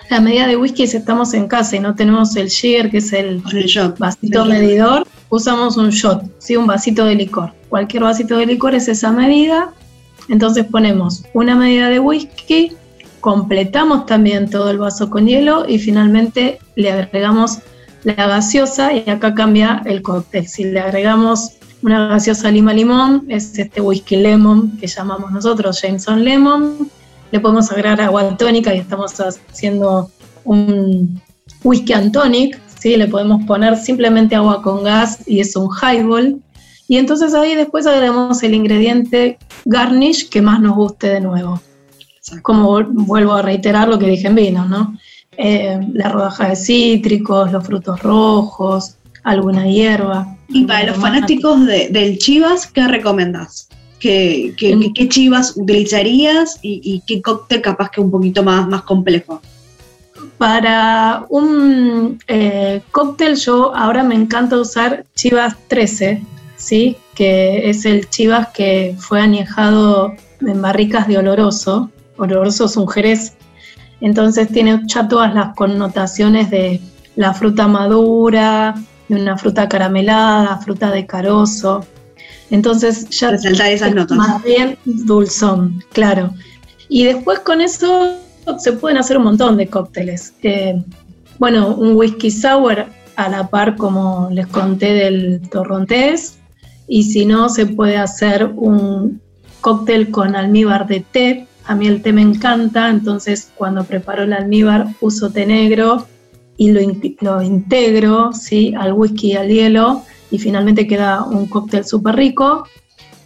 La 0.09 0.21
medida 0.21 0.47
de 0.47 0.57
whisky, 0.57 0.85
si 0.87 0.97
estamos 0.97 1.33
en 1.33 1.47
casa 1.47 1.75
y 1.75 1.79
no 1.79 1.95
tenemos 1.95 2.35
el 2.35 2.49
jigger, 2.49 2.91
que 2.91 2.97
es 2.97 3.13
el, 3.13 3.41
vasito 3.97 4.45
medidor, 4.45 5.07
usamos 5.29 5.77
un 5.77 5.89
shot, 5.89 6.23
¿sí? 6.39 6.55
un 6.55 6.67
vasito 6.67 7.05
de 7.05 7.15
licor. 7.15 7.53
Cualquier 7.69 8.03
vasito 8.03 8.37
de 8.37 8.45
licor 8.45 8.75
es 8.75 8.87
esa 8.87 9.11
medida. 9.11 9.73
Entonces 10.29 10.65
ponemos 10.65 11.23
una 11.33 11.55
medida 11.55 11.89
de 11.89 11.99
whisky, 11.99 12.73
completamos 13.19 14.05
también 14.05 14.49
todo 14.49 14.69
el 14.69 14.77
vaso 14.77 15.09
con 15.09 15.25
hielo 15.27 15.67
y 15.67 15.79
finalmente 15.79 16.59
le 16.75 16.91
agregamos 16.91 17.59
la 18.03 18.13
gaseosa 18.13 18.93
y 18.93 19.09
acá 19.09 19.33
cambia 19.33 19.81
el 19.85 20.01
cóctel. 20.01 20.47
Si 20.47 20.65
le 20.65 20.79
agregamos 20.79 21.53
una 21.81 22.07
gaseosa 22.07 22.51
lima 22.51 22.73
limón, 22.73 23.25
es 23.29 23.57
este 23.57 23.81
whisky 23.81 24.17
lemon 24.17 24.77
que 24.77 24.87
llamamos 24.87 25.31
nosotros 25.31 25.81
Jameson 25.81 26.23
Lemon 26.23 26.89
le 27.33 27.39
podemos 27.39 27.71
agregar 27.71 27.99
agua 27.99 28.37
tónica 28.37 28.75
y 28.75 28.77
estamos 28.77 29.19
haciendo 29.19 30.11
un 30.43 31.19
whisky 31.63 31.91
and 31.93 32.11
tonic, 32.11 32.59
¿sí? 32.79 32.95
le 32.95 33.07
podemos 33.07 33.43
poner 33.47 33.75
simplemente 33.75 34.35
agua 34.35 34.61
con 34.61 34.83
gas 34.83 35.27
y 35.27 35.39
es 35.39 35.55
un 35.55 35.67
highball. 35.67 36.39
Y 36.87 36.97
entonces 36.97 37.33
ahí 37.33 37.55
después 37.55 37.87
agregamos 37.87 38.43
el 38.43 38.53
ingrediente 38.53 39.39
garnish 39.65 40.29
que 40.29 40.43
más 40.43 40.61
nos 40.61 40.75
guste 40.75 41.09
de 41.09 41.21
nuevo. 41.21 41.59
Como 42.43 42.83
vuelvo 42.83 43.33
a 43.33 43.41
reiterar 43.41 43.87
lo 43.87 43.97
que 43.97 44.09
dije 44.09 44.27
en 44.27 44.35
vino, 44.35 44.65
¿no? 44.65 44.95
Eh, 45.35 45.79
la 45.91 46.09
rodaja 46.09 46.49
de 46.49 46.55
cítricos, 46.55 47.51
los 47.51 47.65
frutos 47.65 47.99
rojos, 48.03 48.97
alguna 49.23 49.65
hierba. 49.65 50.37
Y 50.49 50.65
para 50.65 50.85
los 50.85 50.97
fanáticos 50.97 51.65
del 51.65 52.19
Chivas, 52.19 52.67
¿qué 52.67 52.87
recomendás? 52.87 53.69
¿Qué, 54.03 54.53
qué, 54.57 55.07
chivas 55.07 55.55
utilizarías 55.55 56.59
y, 56.61 57.01
qué 57.07 57.21
cóctel 57.21 57.61
capaz 57.61 57.89
que 57.89 58.01
un 58.01 58.11
poquito 58.11 58.43
más, 58.43 58.67
más 58.67 58.81
complejo? 58.81 59.41
Para 60.37 61.25
un 61.29 62.19
eh, 62.27 62.81
cóctel 62.91 63.37
yo 63.37 63.73
ahora 63.73 64.03
me 64.03 64.15
encanta 64.15 64.59
usar 64.59 65.05
Chivas 65.15 65.55
13, 65.69 66.21
¿sí? 66.57 66.97
que 67.15 67.69
es 67.69 67.85
el 67.85 68.09
Chivas 68.09 68.49
que 68.49 68.93
fue 68.99 69.21
añejado 69.21 70.13
en 70.41 70.61
barricas 70.61 71.07
de 71.07 71.19
oloroso. 71.19 71.89
Oloroso 72.17 72.65
es 72.65 72.75
un 72.75 72.89
jerez. 72.89 73.37
Entonces 74.01 74.49
tiene 74.49 74.81
ya 74.85 75.07
todas 75.07 75.33
las 75.33 75.55
connotaciones 75.55 76.49
de 76.49 76.81
la 77.15 77.33
fruta 77.33 77.69
madura, 77.69 78.75
de 79.07 79.15
una 79.15 79.37
fruta 79.37 79.69
caramelada, 79.69 80.57
fruta 80.57 80.91
de 80.91 81.05
carozo. 81.05 81.85
Entonces 82.53 83.09
ya 83.09 83.31
esas 83.31 83.95
notas. 83.95 84.15
más 84.15 84.43
bien 84.43 84.77
dulzón, 84.85 85.83
claro. 85.91 86.35
Y 86.87 87.03
después 87.03 87.39
con 87.39 87.61
eso 87.61 88.15
se 88.59 88.73
pueden 88.73 88.99
hacer 88.99 89.17
un 89.17 89.23
montón 89.23 89.57
de 89.57 89.65
cócteles. 89.67 90.35
Eh, 90.43 90.79
bueno, 91.39 91.75
un 91.75 91.95
whisky 91.95 92.29
sour 92.29 92.85
a 93.15 93.29
la 93.29 93.47
par, 93.47 93.75
como 93.75 94.29
les 94.31 94.45
conté, 94.45 94.93
del 94.93 95.41
torrontés. 95.49 96.37
Y 96.87 97.05
si 97.05 97.25
no, 97.25 97.49
se 97.49 97.65
puede 97.65 97.97
hacer 97.97 98.45
un 98.55 99.19
cóctel 99.61 100.11
con 100.11 100.35
almíbar 100.35 100.85
de 100.85 100.99
té. 100.99 101.47
A 101.65 101.73
mí 101.73 101.87
el 101.87 102.03
té 102.03 102.13
me 102.13 102.21
encanta, 102.21 102.87
entonces 102.91 103.49
cuando 103.55 103.83
preparo 103.83 104.25
el 104.25 104.33
almíbar 104.33 104.89
uso 105.01 105.31
té 105.31 105.47
negro 105.47 106.05
y 106.57 106.71
lo, 106.71 106.81
lo 107.21 107.41
integro 107.41 108.31
¿sí? 108.31 108.75
al 108.77 108.93
whisky 108.93 109.31
y 109.31 109.37
al 109.37 109.47
hielo 109.47 110.03
y 110.33 110.39
finalmente 110.39 110.87
queda 110.87 111.23
un 111.23 111.45
cóctel 111.45 111.85
súper 111.85 112.15
rico. 112.15 112.67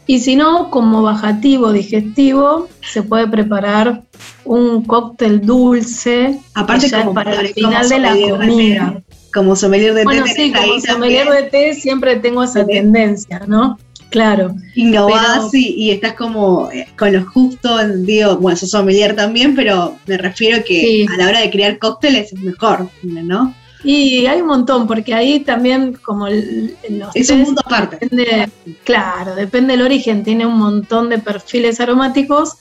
Y 0.08 0.20
si 0.20 0.36
no, 0.36 0.70
como 0.70 1.02
bajativo 1.02 1.72
digestivo, 1.72 2.68
se 2.82 3.02
puede 3.02 3.30
preparar 3.30 4.04
un 4.44 4.84
cóctel 4.84 5.40
dulce. 5.40 6.38
Aparte, 6.54 6.92
como, 6.92 7.14
para 7.14 7.40
el 7.40 7.48
final 7.54 7.88
de 7.88 8.00
la 8.00 8.12
comida. 8.12 9.02
como 9.34 9.56
sommelier 9.56 9.94
de 9.94 10.04
bueno, 10.04 10.26
té. 10.26 10.34
Sí, 10.34 10.54
como 10.54 10.82
sommelier 10.82 11.30
de 11.30 11.44
té 11.44 11.74
siempre 11.76 12.18
tengo 12.18 12.44
esa 12.44 12.66
tendencia, 12.66 13.42
¿no? 13.48 13.78
Claro. 14.10 14.54
Innovás 14.76 15.54
y, 15.54 15.92
estás 15.92 16.14
como 16.14 16.70
eh, 16.72 16.88
con 16.98 17.14
lo 17.14 17.24
justo, 17.26 17.70
digo, 18.00 18.36
bueno, 18.36 18.58
sos 18.58 18.72
sommelier 18.72 19.16
también, 19.16 19.56
pero 19.56 19.96
me 20.08 20.18
refiero 20.18 20.62
que 20.66 21.06
a 21.10 21.16
la 21.16 21.28
hora 21.30 21.40
de 21.40 21.52
crear 21.52 21.80
cócteles 21.80 22.34
es 22.34 22.42
mejor, 22.42 22.90
¿no? 23.02 23.54
Y 23.84 24.26
hay 24.26 24.42
un 24.42 24.48
montón, 24.48 24.88
porque 24.88 25.14
ahí 25.14 25.42
también 25.42 25.94
como 25.94 26.28
los 26.28 27.16
Es 27.16 27.30
un 27.30 27.42
mundo 27.42 27.62
aparte. 27.66 28.10
claro, 28.84 29.36
depende 29.36 29.74
del 29.74 29.84
origen, 29.84 30.24
tiene 30.24 30.46
un 30.46 30.58
montón 30.58 31.10
de 31.10 31.20
perfiles 31.20 31.80
aromáticos. 31.80 32.58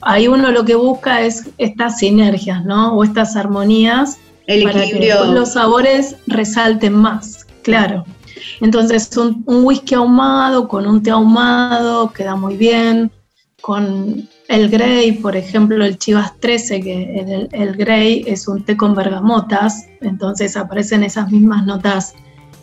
Ahí 0.00 0.28
uno 0.28 0.50
lo 0.50 0.64
que 0.64 0.74
busca 0.74 1.22
es 1.22 1.48
estas 1.58 1.98
sinergias, 1.98 2.64
¿no? 2.64 2.94
O 2.94 3.04
estas 3.04 3.36
armonías 3.36 4.18
El 4.46 4.64
para 4.64 4.82
que 4.82 5.14
los 5.32 5.52
sabores 5.52 6.16
resalten 6.26 6.94
más, 6.94 7.46
claro. 7.62 8.04
Entonces 8.60 9.16
un, 9.16 9.42
un 9.46 9.64
whisky 9.64 9.94
ahumado 9.94 10.68
con 10.68 10.86
un 10.86 11.02
té 11.02 11.10
ahumado 11.10 12.12
queda 12.12 12.36
muy 12.36 12.56
bien, 12.56 13.10
con 13.66 14.28
el 14.46 14.68
Grey, 14.68 15.10
por 15.10 15.34
ejemplo, 15.34 15.84
el 15.84 15.98
Chivas 15.98 16.38
13, 16.38 16.80
que 16.82 17.18
el, 17.18 17.48
el, 17.50 17.76
Grey 17.76 18.22
es 18.24 18.46
un 18.46 18.62
té 18.64 18.76
con 18.76 18.94
bergamotas, 18.94 19.88
entonces 20.02 20.56
aparecen 20.56 21.02
esas 21.02 21.32
mismas 21.32 21.66
notas 21.66 22.14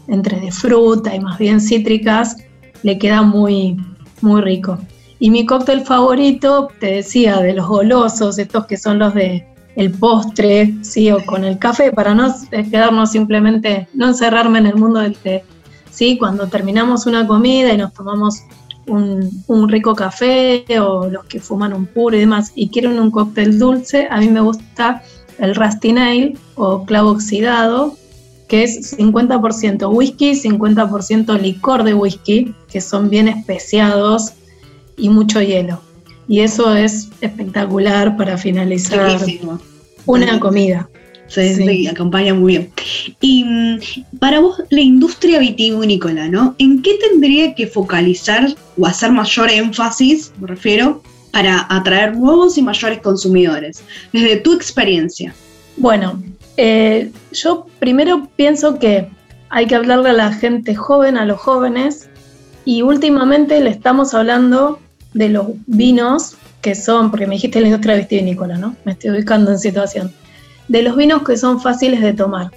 entre 0.08 0.40
de 0.40 0.50
fruta 0.50 1.14
y 1.14 1.20
más 1.20 1.38
bien 1.38 1.60
cítricas, 1.60 2.38
le 2.84 2.98
queda 2.98 3.22
muy, 3.22 3.76
muy 4.22 4.40
rico. 4.40 4.78
Y 5.20 5.30
mi 5.30 5.46
cóctel 5.46 5.82
favorito, 5.82 6.70
te 6.80 6.94
decía, 6.94 7.42
de 7.42 7.52
los 7.52 7.68
golosos, 7.68 8.40
estos 8.40 8.66
que 8.66 8.78
son 8.78 9.00
los 9.00 9.14
de 9.14 9.46
el 9.76 9.92
postre, 9.92 10.74
sí, 10.84 11.12
o 11.12 11.26
con 11.26 11.44
el 11.44 11.60
café, 11.60 11.92
para 11.92 12.16
no 12.16 12.34
quedarnos 12.50 13.12
simplemente, 13.12 13.90
no 13.94 14.08
encerrarme 14.08 14.60
en 14.60 14.68
el 14.68 14.76
mundo 14.76 15.02
del 15.02 15.18
té, 15.18 15.44
¿sí? 15.92 16.18
Cuando 16.18 16.48
terminamos 16.48 17.08
una 17.08 17.28
comida 17.28 17.74
y 17.74 17.78
nos 17.78 17.92
tomamos 17.92 18.44
un, 18.88 19.70
rico 19.70 19.96
café 19.96 20.66
o 20.80 21.08
los 21.10 21.26
que 21.26 21.40
fuman 21.40 21.74
un 21.74 21.86
puro 21.86 22.16
y 22.16 22.20
demás 22.20 22.52
y 22.56 22.70
quieren 22.70 23.00
un 23.00 23.12
cóctel 23.12 23.60
dulce, 23.60 24.08
a 24.10 24.20
mí 24.20 24.30
me 24.30 24.42
gusta 24.42 25.04
el 25.40 25.56
Rusty 25.56 25.94
Nail 25.94 26.38
o 26.56 26.86
clavo 26.86 27.12
oxidado, 27.12 27.98
que 28.48 28.64
es 28.64 28.98
50% 28.98 29.90
whisky, 29.92 30.32
50% 30.34 31.40
licor 31.40 31.84
de 31.84 31.94
whisky, 31.94 32.54
que 32.72 32.82
son 32.82 33.10
bien 33.10 33.28
especiados 33.28 34.34
y 34.98 35.10
mucho 35.10 35.42
hielo. 35.42 35.82
Y 36.28 36.42
eso 36.42 36.76
es 36.76 37.10
espectacular 37.22 38.16
para 38.16 38.38
finalizar 38.38 39.20
una 40.06 40.40
comida. 40.40 40.90
Sí, 41.34 41.88
acompaña 41.88 42.34
muy 42.34 42.54
bien. 42.54 42.72
Y 43.22 43.44
mm, 43.44 43.80
para 44.20 44.40
vos, 44.40 44.62
la 44.70 44.82
industria 44.82 45.40
vitivinícola, 45.40 46.28
¿no? 46.28 46.56
¿En 46.60 46.82
qué 46.82 46.92
tendría 47.10 47.56
que 47.56 47.68
focalizar 47.68 48.54
o 48.78 48.86
hacer 48.86 49.12
mayor 49.12 49.50
énfasis, 49.50 50.32
me 50.40 50.48
refiero, 50.48 51.02
para 51.32 51.66
atraer 51.70 52.16
nuevos 52.16 52.58
y 52.58 52.62
mayores 52.62 53.00
consumidores? 53.02 53.84
Desde 54.12 54.38
tu 54.38 54.54
experiencia. 54.54 55.34
Bueno, 55.78 56.22
eh, 56.58 57.10
yo 57.32 57.66
primero 57.80 58.28
pienso 58.36 58.78
que 58.78 59.08
hay 59.50 59.66
que 59.66 59.76
hablarle 59.76 60.10
a 60.10 60.14
la 60.14 60.34
gente 60.34 60.76
joven, 60.76 61.18
a 61.18 61.26
los 61.26 61.40
jóvenes, 61.40 62.10
y 62.66 62.82
últimamente 62.82 63.60
le 63.60 63.72
estamos 63.72 64.14
hablando 64.14 64.80
de 65.14 65.30
los 65.30 65.48
vinos 65.66 66.36
que 66.62 66.76
son, 66.76 67.12
porque 67.12 67.28
me 67.28 67.36
dijiste 67.36 67.60
la 67.60 67.68
industria 67.68 67.96
vitivinícola, 67.96 68.58
¿no? 68.58 68.76
Me 68.86 68.94
estoy 68.94 69.12
ubicando 69.12 69.52
en 69.52 69.60
situación 69.60 70.14
de 70.68 70.82
los 70.82 70.96
vinos 70.96 71.24
que 71.24 71.38
son 71.38 71.62
fáciles 71.62 72.02
de 72.02 72.14
tomar. 72.14 72.52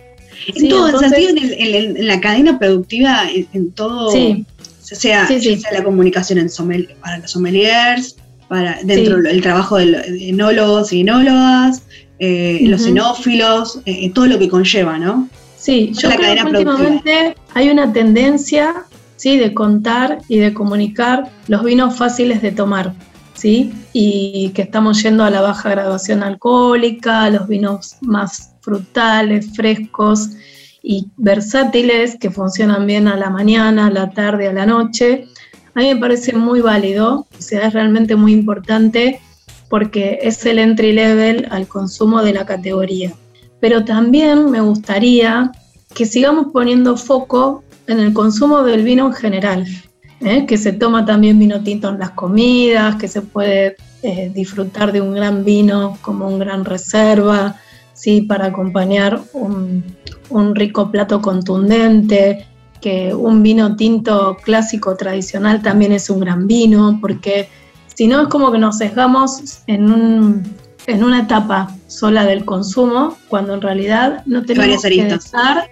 En 0.54 0.68
todo 0.68 0.88
el 0.88 0.98
sentido, 0.98 1.34
en, 1.36 2.06
la 2.06 2.20
cadena 2.20 2.58
productiva, 2.58 3.24
en, 3.30 3.70
todo, 3.72 4.12
sea, 4.80 5.28
la 5.72 5.82
comunicación 5.82 6.38
en 6.38 6.48
para 7.00 7.18
los 7.18 7.30
sommeliers, 7.30 8.16
para 8.48 8.78
dentro 8.82 9.22
del 9.22 9.40
trabajo 9.40 9.76
de, 9.76 10.28
enólogos 10.28 10.92
y 10.92 11.00
enólogas, 11.00 11.82
eh, 12.18 12.60
los 12.62 12.86
enófilos, 12.86 13.80
eh, 13.86 14.10
todo 14.12 14.26
lo 14.26 14.38
que 14.38 14.48
conlleva, 14.48 14.98
¿no? 14.98 15.28
Sí, 15.58 15.92
yo 15.98 16.10
creo 16.10 16.34
que 16.34 16.42
últimamente 16.44 17.36
hay 17.54 17.70
una 17.70 17.92
tendencia 17.92 18.84
¿sí? 19.16 19.36
de 19.36 19.52
contar 19.52 20.18
y 20.28 20.38
de 20.38 20.54
comunicar 20.54 21.30
los 21.48 21.64
vinos 21.64 21.96
fáciles 21.96 22.40
de 22.42 22.52
tomar. 22.52 22.92
¿Sí? 23.36 23.72
Y 23.92 24.50
que 24.54 24.62
estamos 24.62 25.02
yendo 25.02 25.24
a 25.24 25.30
la 25.30 25.40
baja 25.40 25.70
graduación 25.70 26.22
alcohólica, 26.22 27.24
a 27.24 27.30
los 27.30 27.46
vinos 27.46 27.96
más 28.00 28.54
frutales, 28.60 29.54
frescos 29.54 30.30
y 30.82 31.08
versátiles 31.16 32.16
que 32.18 32.30
funcionan 32.30 32.86
bien 32.86 33.08
a 33.08 33.16
la 33.16 33.30
mañana, 33.30 33.86
a 33.86 33.90
la 33.90 34.10
tarde, 34.10 34.48
a 34.48 34.52
la 34.52 34.66
noche. 34.66 35.28
A 35.74 35.80
mí 35.80 35.94
me 35.94 36.00
parece 36.00 36.32
muy 36.32 36.60
válido, 36.60 37.26
o 37.38 37.42
sea, 37.42 37.66
es 37.66 37.74
realmente 37.74 38.16
muy 38.16 38.32
importante 38.32 39.20
porque 39.68 40.18
es 40.22 40.44
el 40.46 40.58
entry 40.58 40.92
level 40.92 41.46
al 41.50 41.66
consumo 41.68 42.22
de 42.22 42.32
la 42.32 42.46
categoría. 42.46 43.12
Pero 43.60 43.84
también 43.84 44.50
me 44.50 44.60
gustaría 44.60 45.52
que 45.94 46.06
sigamos 46.06 46.48
poniendo 46.52 46.96
foco 46.96 47.64
en 47.86 48.00
el 48.00 48.12
consumo 48.12 48.62
del 48.62 48.84
vino 48.84 49.06
en 49.06 49.12
general, 49.14 49.66
¿eh? 50.20 50.46
que 50.46 50.56
se 50.56 50.72
toma 50.72 51.04
también 51.04 51.38
vino 51.38 51.62
tinto 51.62 51.88
en 51.88 51.98
las 51.98 52.10
comidas, 52.10 52.96
que 52.96 53.08
se 53.08 53.22
puede 53.22 53.76
eh, 54.02 54.30
disfrutar 54.34 54.92
de 54.92 55.00
un 55.00 55.14
gran 55.14 55.44
vino 55.44 55.98
como 56.02 56.28
un 56.28 56.38
gran 56.38 56.64
reserva, 56.64 57.56
¿sí? 57.92 58.22
para 58.22 58.46
acompañar 58.46 59.20
un, 59.32 59.84
rico 60.54 60.90
plato 60.90 61.20
contundente, 61.20 62.46
que 62.80 63.14
un 63.14 63.42
vino 63.42 63.76
tinto 63.76 64.36
clásico 64.42 64.96
tradicional 64.96 65.62
también 65.62 65.92
es 65.92 66.10
un 66.10 66.20
gran 66.20 66.46
vino, 66.46 66.98
porque 67.00 67.48
si 67.94 68.06
no 68.06 68.22
es 68.22 68.28
como 68.28 68.52
que 68.52 68.58
nos 68.58 68.78
sesgamos 68.78 69.62
en, 69.66 70.42
en 70.86 71.04
una 71.04 71.20
etapa 71.20 71.74
sola 71.86 72.24
del 72.26 72.44
consumo, 72.44 73.16
cuando 73.28 73.54
en 73.54 73.62
realidad 73.62 74.22
no 74.26 74.42
tenemos 74.42 74.82
que 74.82 75.08
estar 75.08 75.70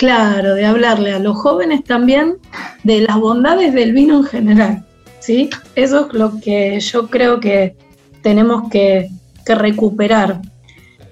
Claro, 0.00 0.54
de 0.54 0.64
hablarle 0.64 1.12
a 1.12 1.18
los 1.18 1.36
jóvenes 1.36 1.84
también 1.84 2.38
de 2.84 3.02
las 3.02 3.18
bondades 3.18 3.74
del 3.74 3.92
vino 3.92 4.16
en 4.16 4.24
general, 4.24 4.86
¿sí? 5.18 5.50
Eso 5.74 6.06
es 6.06 6.14
lo 6.14 6.40
que 6.40 6.80
yo 6.80 7.08
creo 7.08 7.38
que 7.38 7.76
tenemos 8.22 8.70
que, 8.70 9.10
recuperar, 9.44 10.40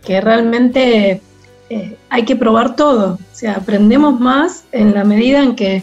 que 0.06 0.22
realmente 0.22 1.20
eh, 1.68 1.96
hay 2.08 2.24
que 2.24 2.34
probar 2.34 2.76
todo, 2.76 3.18
o 3.20 3.34
sea, 3.34 3.56
aprendemos 3.56 4.18
más 4.18 4.64
en 4.72 4.94
la 4.94 5.04
medida 5.04 5.42
en 5.42 5.54
que 5.54 5.82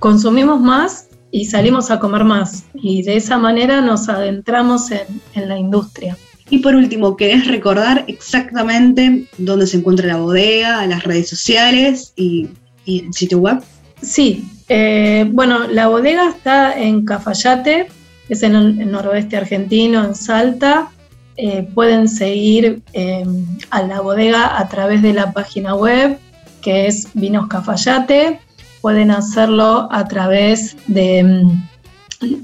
consumimos 0.00 0.60
más 0.60 1.10
y 1.30 1.44
salimos 1.44 1.92
a 1.92 2.00
comer 2.00 2.24
más, 2.24 2.64
y 2.74 3.04
de 3.04 3.18
esa 3.18 3.38
manera 3.38 3.82
nos 3.82 4.08
adentramos 4.08 4.90
en 4.90 5.48
la 5.48 5.56
industria. 5.56 6.16
Y 6.50 6.58
por 6.58 6.74
último, 6.74 7.16
¿querés 7.16 7.46
recordar 7.46 8.04
exactamente 8.08 9.26
dónde 9.38 9.66
se 9.66 9.78
encuentra 9.78 10.06
la 10.06 10.16
bodega, 10.16 10.86
las 10.86 11.04
redes 11.04 11.28
sociales 11.28 12.12
y, 12.16 12.48
el 12.86 13.12
sitio 13.12 13.38
web? 13.38 13.62
Sí, 14.02 14.44
eh, 14.68 15.26
bueno, 15.30 15.66
la 15.68 15.86
bodega 15.86 16.28
está 16.28 16.78
en 16.78 17.04
Cafayate, 17.04 17.88
es 18.28 18.42
en 18.42 18.54
el, 18.54 18.90
noroeste 18.90 19.36
argentino, 19.36 20.04
en 20.04 20.14
Salta. 20.14 20.90
Eh, 21.36 21.66
pueden 21.74 22.08
seguir 22.08 22.82
eh, 22.92 23.24
a 23.70 23.82
la 23.82 24.00
bodega 24.00 24.58
a 24.58 24.68
través 24.68 25.00
de 25.00 25.14
la 25.14 25.32
página 25.32 25.74
web 25.74 26.18
que 26.62 26.86
es 26.86 27.08
Vinos 27.12 27.48
Cafayate. 27.48 28.40
Pueden 28.80 29.10
hacerlo 29.10 29.88
a 29.90 30.08
través 30.08 30.76
de 30.86 31.22
mm, 31.22 31.68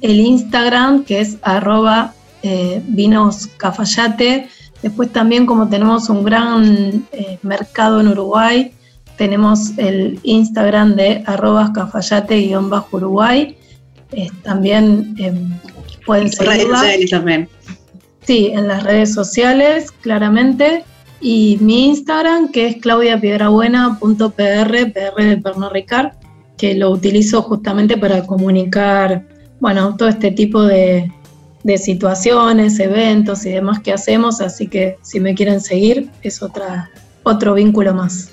el 0.02 0.20
Instagram 0.20 1.04
que 1.04 1.20
es 1.20 1.38
arroba 1.42 2.12
eh, 2.42 2.83
vinos 2.87 3.48
Cafayate. 3.57 4.48
Después 4.83 5.12
también 5.12 5.46
como 5.46 5.68
tenemos 5.68 6.09
un 6.09 6.24
gran 6.24 7.07
eh, 7.12 7.38
mercado 7.42 8.01
en 8.01 8.09
Uruguay, 8.09 8.72
tenemos 9.16 9.77
el 9.79 10.20
Instagram 10.22 10.94
de 10.94 11.24
arrobas 11.27 11.70
cafayate-uruguay. 11.70 13.57
también 14.42 15.14
em, 15.18 15.51
pueden 16.07 16.33
seguirla. 16.33 16.83
también. 17.11 17.48
Sí, 18.22 18.51
en 18.53 18.68
las 18.68 18.85
redes 18.85 19.12
sociales, 19.12 19.90
claramente. 19.90 20.85
Y 21.20 21.59
mi 21.61 21.87
Instagram, 21.87 22.53
que 22.53 22.68
es 22.68 22.77
claudiapiedrabuena.pr, 22.77 24.29
PR 24.37 25.24
de 25.24 25.37
Pernod 25.42 25.72
Ricard, 25.72 26.12
que 26.57 26.74
lo 26.74 26.90
utilizo 26.90 27.42
justamente 27.42 27.96
para 27.96 28.24
comunicar, 28.24 29.27
bueno, 29.59 29.96
todo 29.96 30.09
este 30.09 30.31
tipo 30.31 30.62
de, 30.62 31.11
de 31.68 31.78
situaciones, 31.78 32.81
eventos 32.81 33.44
y 33.44 33.50
demás 33.50 33.81
que 33.81 33.92
hacemos, 33.92 34.40
así 34.40 34.68
que 34.68 34.96
si 35.02 35.20
me 35.20 35.35
quieren 35.35 35.61
seguir 35.61 36.09
es 36.22 36.42
otra, 36.42 36.90
otro 37.24 37.54
vínculo 37.54 37.92
más. 37.92 38.31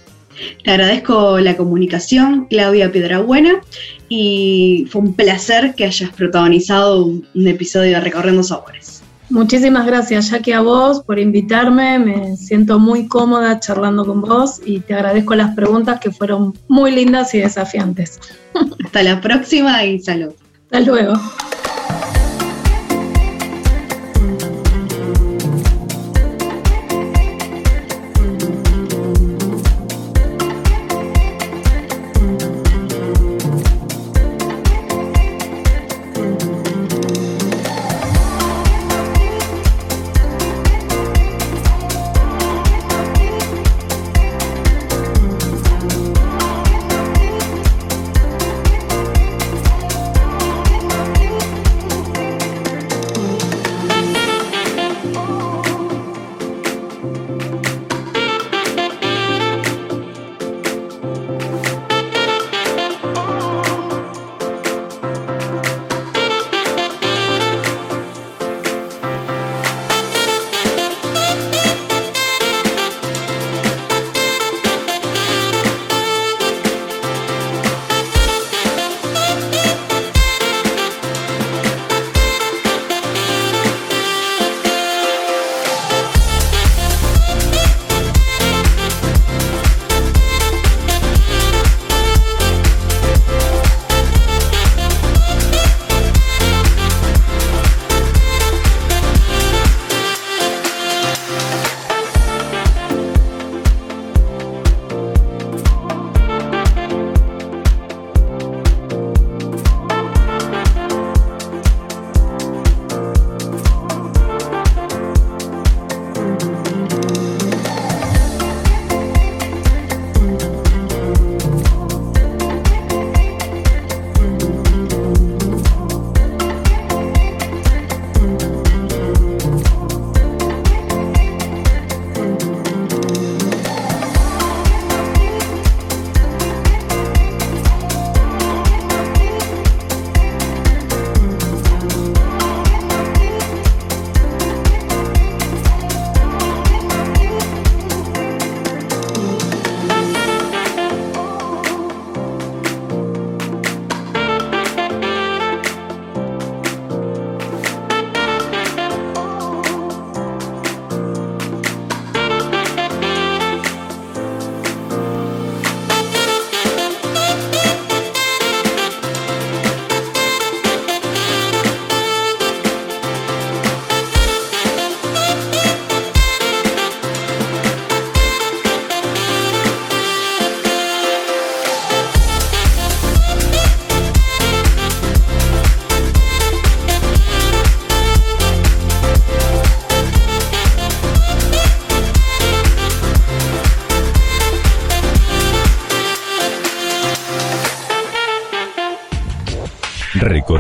Te 0.64 0.72
agradezco 0.72 1.40
la 1.40 1.58
comunicación, 1.58 2.48
Claudia 2.50 2.92
Piedrabuena, 2.92 3.62
y 4.08 4.88
fue 4.90 5.02
un 5.02 5.14
placer 5.14 5.76
que 5.76 5.84
hayas 5.84 6.12
protagonizado 6.12 7.06
un, 7.06 7.28
episodio 7.48 7.92
de 7.92 8.00
Recorriendo 8.00 8.44
Sabores. 8.44 9.04
Muchísimas 9.30 9.86
gracias, 9.86 10.30
Jackie, 10.30 10.54
a 10.54 10.62
vos 10.62 11.02
por 11.02 11.20
invitarme. 11.20 12.00
Me 12.00 12.38
siento 12.38 12.80
muy 12.80 13.08
cómoda 13.08 13.60
charlando 13.60 14.06
con 14.06 14.22
vos 14.22 14.62
y 14.66 14.80
te 14.80 14.94
agradezco 14.94 15.36
las 15.36 15.56
preguntas 15.56 16.00
que 16.00 16.12
fueron 16.12 16.54
muy 16.70 16.92
lindas 16.92 17.34
y 17.34 17.40
desafiantes. 17.40 18.20
Hasta 18.86 19.04
la 19.04 19.20
próxima 19.20 19.84
y 19.84 20.00
salud. 20.00 20.34
Hasta 20.70 20.80
luego. 20.82 21.16